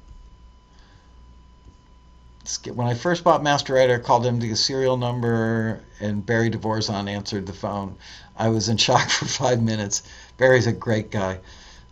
[2.65, 7.09] When I first bought Master Writer, I called him the serial number, and Barry DeVorzon
[7.09, 7.95] answered the phone.
[8.37, 10.03] I was in shock for five minutes.
[10.37, 11.39] Barry's a great guy.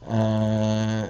[0.07, 1.10] Uh,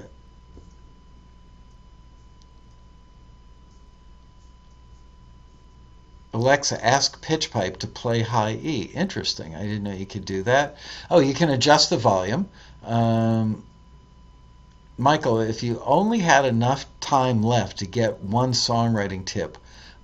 [6.33, 8.91] Alexa, ask pitch pipe to play high E.
[8.93, 9.55] Interesting.
[9.55, 10.77] I didn't know you could do that.
[11.09, 12.49] Oh, you can adjust the volume.
[12.83, 13.63] Um,
[14.99, 19.57] Michael, if you only had enough time left to get one songwriting tip,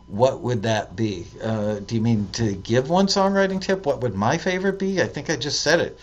[0.08, 1.28] what would that be?
[1.44, 3.86] Uh, do you mean to give one songwriting tip?
[3.86, 5.02] What would my favorite be?
[5.02, 6.00] I think I just said it.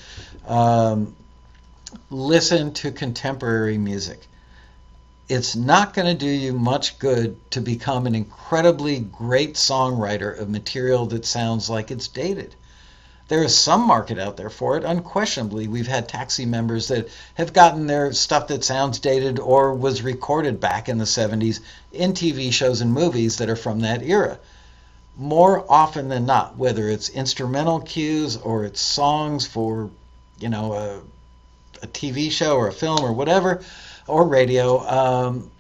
[0.47, 1.17] Um,
[2.11, 4.27] listen to contemporary music
[5.33, 10.51] it's not going to do you much good to become an incredibly great songwriter of
[10.51, 12.55] material that sounds like it's dated.
[13.29, 14.85] There is some market out there for it.
[14.85, 20.03] Unquestionably, we've had taxi members that have gotten their stuff that sounds dated or was
[20.03, 21.61] recorded back in the 70s
[21.93, 24.39] in TV shows and movies that are from that era.
[25.17, 29.91] More often than not, whether it's instrumental cues or it's songs for,
[30.39, 31.01] you know, a,
[31.83, 33.63] a TV show or a film or whatever,
[34.07, 35.51] or radio, um,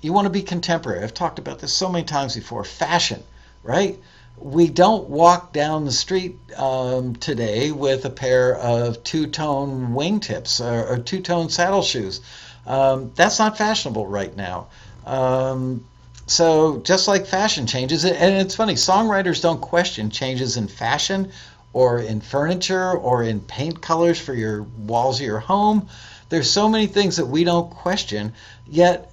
[0.00, 1.02] you want to be contemporary.
[1.02, 2.64] I've talked about this so many times before.
[2.64, 3.22] Fashion,
[3.62, 3.98] right?
[4.36, 10.60] We don't walk down the street um, today with a pair of two tone wingtips
[10.60, 12.20] or, or two tone saddle shoes.
[12.66, 14.68] Um, that's not fashionable right now.
[15.06, 15.84] Um,
[16.26, 21.30] so just like fashion changes, and it's funny, songwriters don't question changes in fashion
[21.72, 25.88] or in furniture or in paint colors for your walls of your home.
[26.28, 28.32] There's so many things that we don't question,
[28.66, 29.12] yet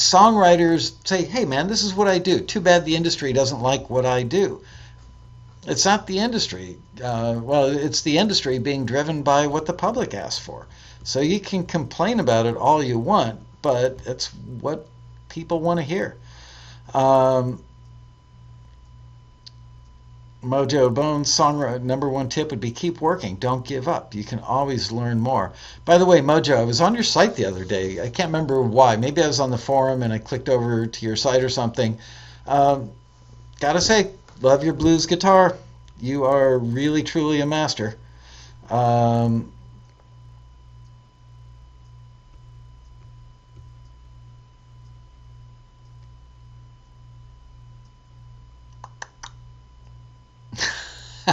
[0.00, 2.40] songwriters say, hey man, this is what I do.
[2.40, 4.62] Too bad the industry doesn't like what I do.
[5.66, 6.78] It's not the industry.
[7.02, 10.66] Uh, well, it's the industry being driven by what the public asks for.
[11.04, 14.28] So you can complain about it all you want, but it's
[14.60, 14.86] what
[15.28, 16.16] people want to hear.
[16.94, 17.62] Um,
[20.42, 23.36] Mojo Bones song number one tip would be keep working.
[23.36, 24.14] Don't give up.
[24.14, 25.52] You can always learn more.
[25.84, 28.00] By the way, Mojo, I was on your site the other day.
[28.00, 28.96] I can't remember why.
[28.96, 31.98] Maybe I was on the forum and I clicked over to your site or something.
[32.46, 32.90] Um,
[33.60, 34.10] gotta say,
[34.40, 35.56] love your blues guitar.
[36.00, 37.98] You are really, truly a master.
[38.70, 39.52] Um,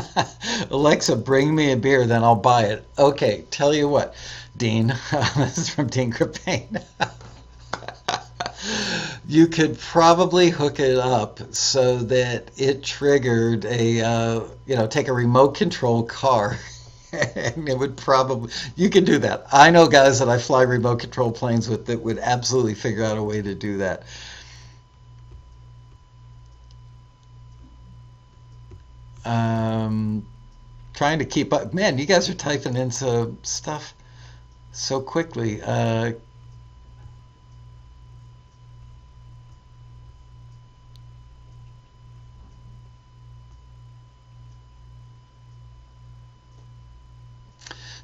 [0.69, 2.85] Alexa, bring me a beer, then I'll buy it.
[2.97, 4.15] Okay, tell you what,
[4.55, 4.87] Dean.
[5.37, 6.83] this is from Dean Krippaehne.
[9.27, 15.07] you could probably hook it up so that it triggered a uh, you know take
[15.07, 16.57] a remote control car
[17.13, 20.99] and it would probably you can do that i know guys that i fly remote
[20.99, 24.03] control planes with that would absolutely figure out a way to do that
[29.27, 30.25] um,
[30.93, 33.93] trying to keep up man you guys are typing in some stuff
[34.71, 36.11] so quickly uh,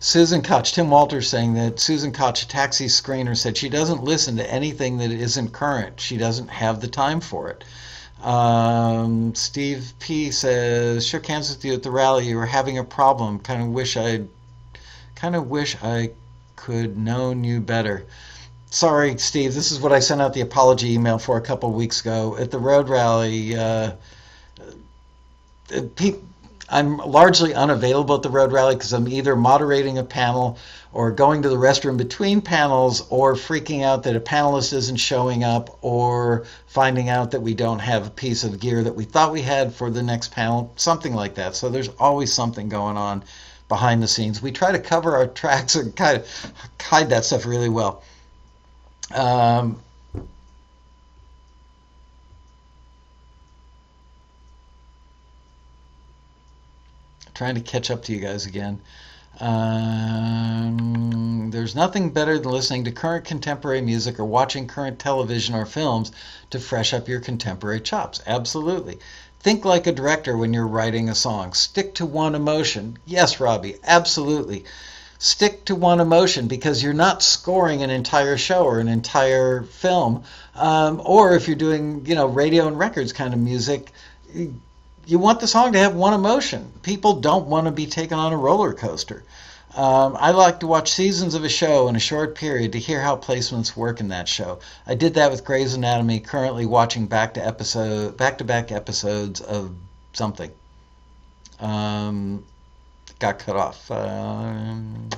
[0.06, 4.36] Susan Koch, Tim Walters saying that Susan Koch, a taxi screener, said she doesn't listen
[4.36, 6.02] to anything that isn't current.
[6.02, 7.64] She doesn't have the time for it.
[8.24, 12.28] Um, Steve P says, shook hands with you at the rally.
[12.28, 13.40] You were having a problem.
[13.40, 14.24] Kind of wish I,
[15.16, 16.12] kind of wish I
[16.56, 18.06] could known you better.
[18.70, 19.54] Sorry, Steve.
[19.54, 22.50] This is what I sent out the apology email for a couple weeks ago at
[22.50, 23.56] the road rally.
[23.56, 23.92] Uh,
[25.76, 25.82] uh
[26.70, 30.58] I'm largely unavailable at the Road Rally because I'm either moderating a panel
[30.94, 35.44] or going to the restroom between panels or freaking out that a panelist isn't showing
[35.44, 39.32] up or finding out that we don't have a piece of gear that we thought
[39.32, 41.56] we had for the next panel, something like that.
[41.56, 43.24] So there's always something going on
[43.68, 44.42] behind the scenes.
[44.42, 48.04] We try to cover our tracks and kind of hide that stuff really well.
[49.12, 49.80] Um,
[57.34, 58.80] trying to catch up to you guys again.
[59.40, 60.84] Um,
[61.52, 66.12] there's nothing better than listening to current contemporary music or watching current television or films
[66.52, 68.22] to fresh up your contemporary chops.
[68.28, 69.00] Absolutely.
[69.40, 71.54] Think like a director when you're writing a song.
[71.54, 72.98] Stick to one emotion.
[73.06, 74.66] Yes, Robbie, absolutely.
[75.18, 80.24] Stick to one emotion because you're not scoring an entire show or an entire film.
[80.56, 83.92] Um, or if you're doing, you know, radio and records kind of music,
[85.06, 86.72] you want the song to have one emotion.
[86.82, 89.24] People don't want to be taken on a roller coaster.
[89.76, 93.02] Um, I like to watch seasons of a show in a short period to hear
[93.02, 94.60] how placements work in that show.
[94.86, 96.20] I did that with Grey's Anatomy.
[96.20, 99.76] Currently watching back to episode, back to back episodes of
[100.14, 100.52] something.
[101.60, 102.46] Um,
[103.18, 103.90] got cut off.
[103.90, 105.10] Um,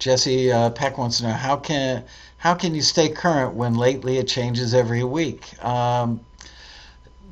[0.00, 2.04] Jesse uh, Peck wants to know how can
[2.38, 5.62] how can you stay current when lately it changes every week?
[5.62, 6.20] Um,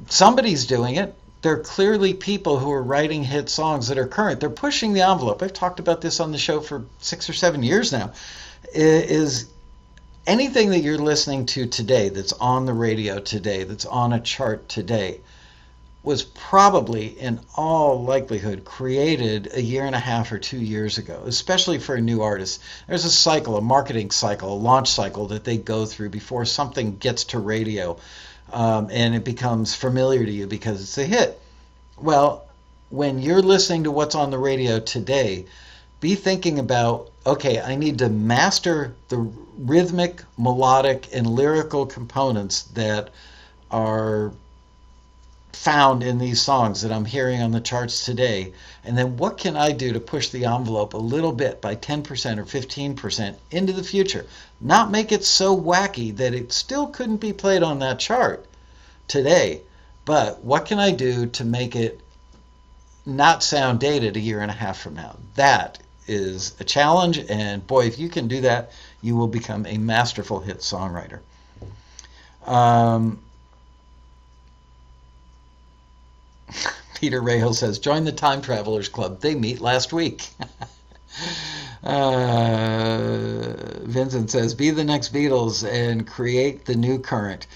[0.09, 1.15] somebody's doing it.
[1.41, 4.41] There are clearly people who are writing hit songs that are current.
[4.41, 5.43] They're pushing the envelope.
[5.43, 8.13] I've talked about this on the show for six or seven years now.
[8.75, 9.49] Is
[10.27, 14.69] anything that you're listening to today that's on the radio today, that's on a chart
[14.69, 15.21] today,
[16.09, 21.23] was probably, in all likelihood, created a year and a half or two years ago,
[21.27, 22.63] especially for a new artist.
[22.87, 26.97] There's a cycle, a marketing cycle, a launch cycle that they go through before something
[26.97, 27.99] gets to radio
[28.51, 31.39] um, and it becomes familiar to you because it's a hit.
[31.99, 32.49] Well,
[32.89, 35.45] when you're listening to what's on the radio today,
[36.01, 43.11] be thinking about okay, I need to master the rhythmic, melodic, and lyrical components that
[43.71, 44.33] are
[45.53, 48.53] found in these songs that I'm hearing on the charts today?
[48.85, 52.39] And then what can I do to push the envelope a little bit by 10%
[52.39, 54.27] or 15% into the future?
[54.61, 58.47] Not make it so wacky that it still couldn't be played on that chart
[59.09, 59.63] today,
[60.05, 62.01] but what can I do to make it
[63.05, 65.17] not sound dated a year and a half from now?
[65.35, 68.73] That is a challenge, and boy, if you can do that,
[69.03, 71.21] you will become a masterful hit songwriter.
[72.47, 73.21] Um,
[76.95, 79.21] Peter Rahal says, join the Time Travelers Club.
[79.21, 80.29] They meet last week.
[81.83, 87.47] uh, Vincent says, be the next Beatles and create the new current.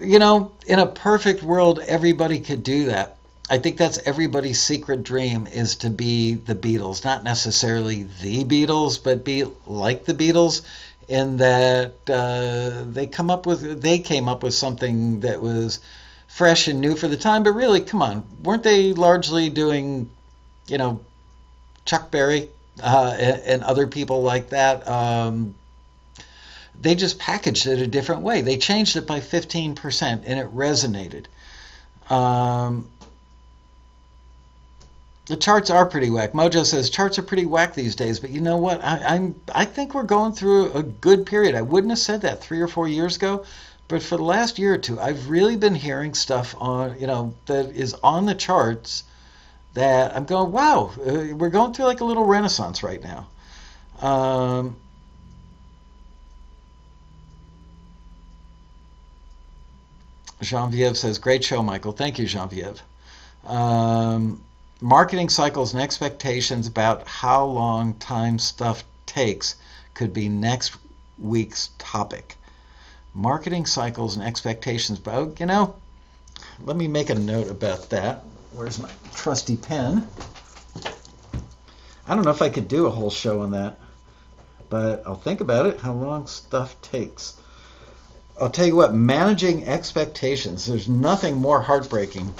[0.00, 3.16] You know, in a perfect world, everybody could do that.
[3.48, 9.00] I think that's everybody's secret dream is to be the Beatles, not necessarily the Beatles,
[9.02, 10.62] but be like the Beatles
[11.06, 15.78] in that uh, they come up with they came up with something that was
[16.36, 20.10] fresh and new for the time, but really, come on, weren't they largely doing,
[20.66, 21.00] you know,
[21.86, 22.50] Chuck Berry
[22.82, 24.86] uh, and, and, other people like that?
[24.86, 25.54] Um,
[26.78, 28.42] they just packaged it a different way.
[28.42, 31.24] They changed it by 15% and it resonated.
[32.12, 32.86] Um,
[35.24, 36.32] the charts are pretty whack.
[36.32, 38.84] Mojo says charts are pretty whack these days, but you know what?
[38.84, 41.54] I, I'm I think we're going through a good period.
[41.54, 43.46] I wouldn't have said that three or four years ago,
[43.88, 47.34] but for the last year or two, I've really been hearing stuff on, you know,
[47.46, 49.04] that is on the charts
[49.74, 53.28] that I'm going, wow, uh, we're going through like a little renaissance right now.
[54.00, 54.76] Um,
[60.40, 61.92] Genevieve says, great show, Michael.
[61.92, 62.82] Thank you, Genevieve.
[63.44, 64.42] Um,
[64.80, 69.56] marketing cycles and expectations about how long time stuff takes
[69.94, 70.76] could be next
[71.18, 72.35] week's topic.
[73.16, 75.74] Marketing cycles and expectations about, oh, you know,
[76.62, 78.22] let me make a note about that.
[78.52, 80.06] Where's my trusty pen?
[82.06, 83.78] I don't know if I could do a whole show on that,
[84.68, 87.40] but I'll think about it, how long stuff takes.
[88.38, 92.34] I'll tell you what, managing expectations, there's nothing more heartbreaking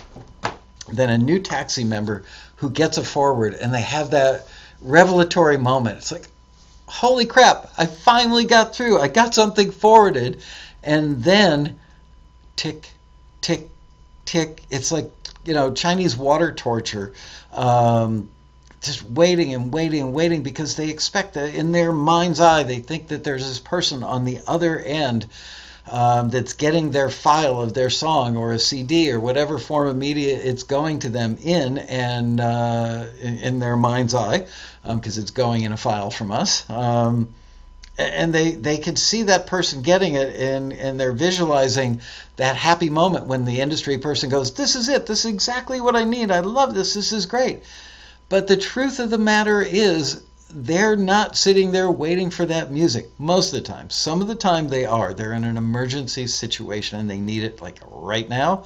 [0.92, 2.24] than a new taxi member
[2.56, 4.46] who gets a forward and they have that
[4.82, 5.96] revelatory moment.
[5.96, 6.28] It's like,
[6.86, 9.00] holy crap, I finally got through.
[9.00, 10.42] I got something forwarded.
[10.86, 11.78] And then
[12.54, 12.88] tick,
[13.42, 13.68] tick,
[14.24, 14.62] tick.
[14.70, 15.10] It's like,
[15.44, 17.12] you know, Chinese water torture.
[17.52, 18.30] Um,
[18.82, 22.78] just waiting and waiting and waiting because they expect that in their mind's eye, they
[22.78, 25.26] think that there's this person on the other end
[25.90, 29.96] um, that's getting their file of their song or a CD or whatever form of
[29.96, 34.46] media it's going to them in and uh, in, in, their mind's eye
[34.84, 36.68] because um, it's going in a file from us.
[36.68, 37.34] Um,
[37.98, 42.00] and they, they can see that person getting it and, and they're visualizing
[42.36, 45.06] that happy moment when the industry person goes, This is it.
[45.06, 46.30] This is exactly what I need.
[46.30, 46.94] I love this.
[46.94, 47.62] This is great.
[48.28, 53.08] But the truth of the matter is, they're not sitting there waiting for that music
[53.18, 53.90] most of the time.
[53.90, 55.12] Some of the time they are.
[55.12, 58.64] They're in an emergency situation and they need it like right now.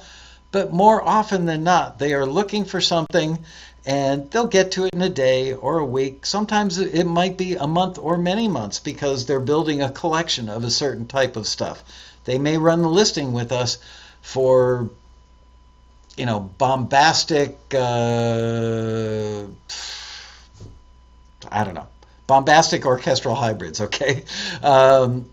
[0.51, 3.39] But more often than not, they are looking for something
[3.85, 6.25] and they'll get to it in a day or a week.
[6.25, 10.63] Sometimes it might be a month or many months because they're building a collection of
[10.63, 11.83] a certain type of stuff.
[12.25, 13.79] They may run the listing with us
[14.21, 14.89] for,
[16.15, 17.57] you know, bombastic.
[17.73, 19.45] Uh,
[21.51, 21.87] I don't know,
[22.27, 23.81] bombastic orchestral hybrids.
[23.91, 24.23] Okay,
[24.61, 25.27] um,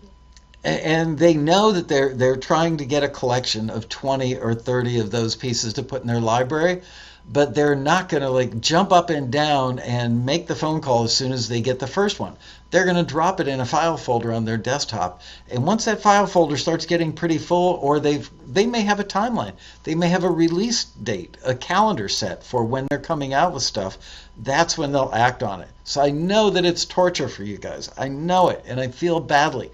[0.63, 4.99] and they know that they're they're trying to get a collection of 20 or 30
[4.99, 6.81] of those pieces to put in their library
[7.27, 11.03] but they're not going to like jump up and down and make the phone call
[11.03, 12.35] as soon as they get the first one.
[12.71, 15.21] They're going to drop it in a file folder on their desktop.
[15.49, 19.03] And once that file folder starts getting pretty full or they've they may have a
[19.03, 19.53] timeline.
[19.83, 23.63] They may have a release date, a calendar set for when they're coming out with
[23.63, 23.97] stuff.
[24.37, 25.69] That's when they'll act on it.
[25.83, 27.89] So I know that it's torture for you guys.
[27.97, 29.71] I know it and I feel badly.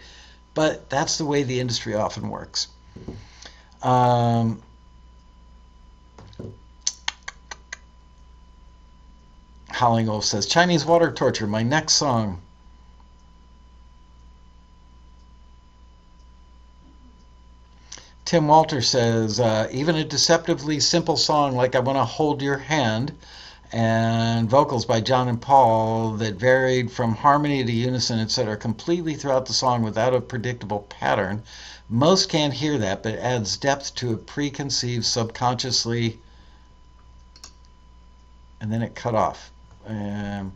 [0.55, 2.67] But that's the way the industry often works.
[3.83, 4.61] Um,
[9.75, 12.39] Howling Wolf says, Chinese water torture, my next song.
[18.23, 22.57] Tim Walter says, uh, even a deceptively simple song like I Want to Hold Your
[22.57, 23.17] Hand
[23.73, 29.45] and vocals by John and Paul that varied from harmony to unison, etc., completely throughout
[29.45, 31.43] the song without a predictable pattern.
[31.89, 36.17] Most can't hear that, but adds depth to a preconceived subconsciously.
[38.61, 39.51] And then it cut off.
[39.85, 40.53] Um,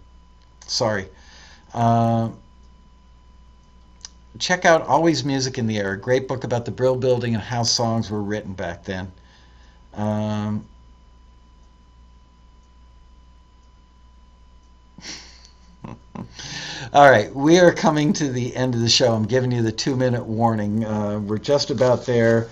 [0.65, 1.07] sorry.
[1.73, 2.29] Uh,
[4.39, 7.43] check out Always Magic in the Air, a great book about the Brill Building and
[7.43, 9.11] how songs were written back then.
[9.93, 10.65] Um,
[16.93, 19.13] All right, we are coming to the end of the show.
[19.13, 20.85] I'm giving you the two minute warning.
[20.85, 22.49] Uh, we're just about there.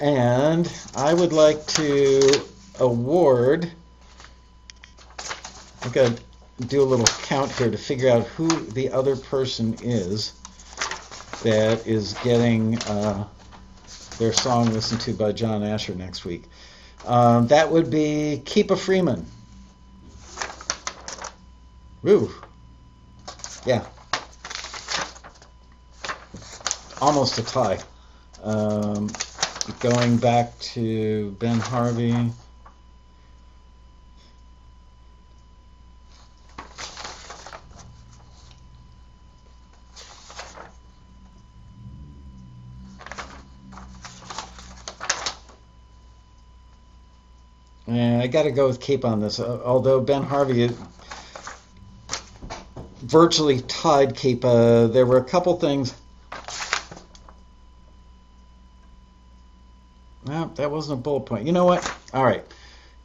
[0.00, 2.42] And I would like to
[2.80, 3.70] award
[5.84, 9.76] I've got to do a little count here to figure out who the other person
[9.82, 10.32] is
[11.42, 13.26] that is getting uh,
[14.18, 16.44] their song listened to by John Asher next week.
[17.04, 19.26] Um, that would be Keepa Freeman.
[22.02, 22.30] Woo.
[23.66, 23.84] Yeah.
[27.02, 27.78] Almost a tie.
[28.42, 29.10] Um,
[29.80, 32.30] going back to Ben Harvey.
[47.86, 49.38] Yeah, I got to go with Keep on this.
[49.38, 50.68] Uh, although Ben Harvey
[53.00, 55.94] virtually tied Keep, uh, there were a couple things.
[60.26, 61.46] No, that wasn't a bullet point.
[61.46, 61.88] You know what?
[62.12, 62.44] All right.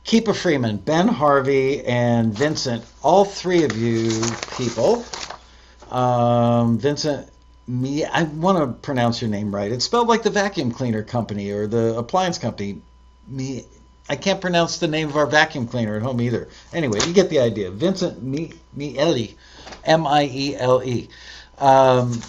[0.04, 4.10] Keepa Freeman, Ben Harvey, and Vincent, all three of you
[4.58, 5.06] people.
[5.92, 7.30] Um, Vincent,
[7.68, 8.04] me.
[8.04, 9.72] I want to pronounce your name right.
[9.72, 12.82] It's spelled like the vacuum cleaner company or the appliance company.
[13.28, 13.66] Me.
[14.10, 16.50] I can't pronounce the name of our vacuum cleaner at home either.
[16.74, 17.70] Anyway, you get the idea.
[17.70, 19.28] Vincent Miele,
[19.86, 21.10] M-I-E-L-E.
[21.60, 22.22] Um,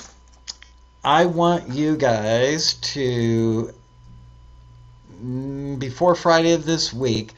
[1.02, 3.72] I want you guys to
[5.24, 7.32] mm, before Friday of this week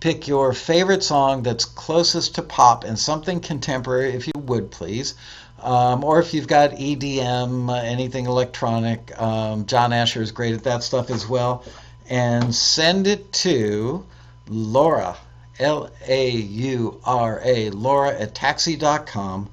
[0.00, 5.14] pick your favorite song that's closest to pop and something contemporary, if you would please.
[5.62, 10.64] Um, or if you've got EDM, uh, anything electronic, um, John Asher is great at
[10.64, 11.64] that stuff as well.
[12.08, 14.04] And send it to
[14.48, 15.16] Laura,
[15.58, 19.48] L A U R A, Laura at taxi.com.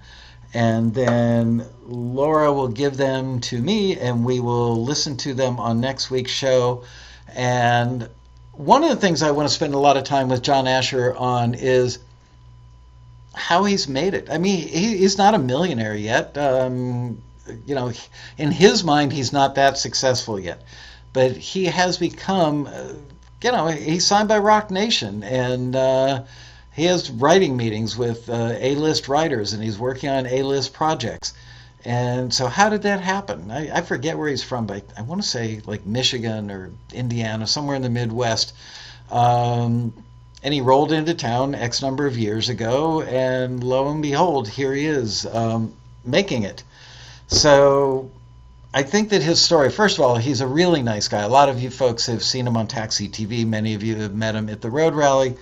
[0.54, 5.82] And then Laura will give them to me, and we will listen to them on
[5.82, 6.84] next week's show.
[7.34, 8.08] And
[8.52, 11.16] one of the things I want to spend a lot of time with John Asher
[11.16, 11.98] on is
[13.34, 14.30] how he's made it.
[14.30, 16.38] I mean, he, he's not a millionaire yet.
[16.38, 17.22] Um,
[17.66, 17.92] you know,
[18.38, 20.62] in his mind, he's not that successful yet,
[21.14, 22.68] but he has become.
[22.68, 22.94] Uh,
[23.44, 26.24] you know, he's signed by Roc Nation, and uh,
[26.74, 31.34] he has writing meetings with uh, A-list writers, and he's working on A-list projects.
[31.86, 33.52] And so, how did that happen?
[33.52, 36.72] I, I forget where he's from, but I, I want to say like Michigan or
[36.94, 38.54] Indiana, somewhere in the Midwest.
[39.12, 39.94] Um,
[40.42, 44.74] and he rolled into town X number of years ago, and lo and behold, here
[44.74, 45.74] he is um,
[46.06, 46.64] making it.
[47.28, 48.10] So
[48.74, 51.22] I think that his story, first of all, he's a really nice guy.
[51.22, 54.16] A lot of you folks have seen him on Taxi TV, many of you have
[54.16, 55.36] met him at the Road Rally.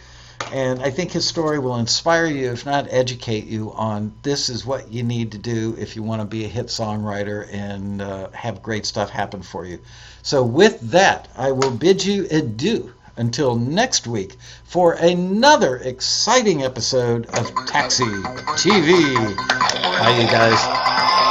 [0.52, 4.66] And I think his story will inspire you, if not educate you, on this is
[4.66, 8.30] what you need to do if you want to be a hit songwriter and uh,
[8.32, 9.80] have great stuff happen for you.
[10.24, 14.36] So, with that, I will bid you adieu until next week
[14.66, 19.16] for another exciting episode of Taxi TV.
[19.38, 21.31] Bye, you guys.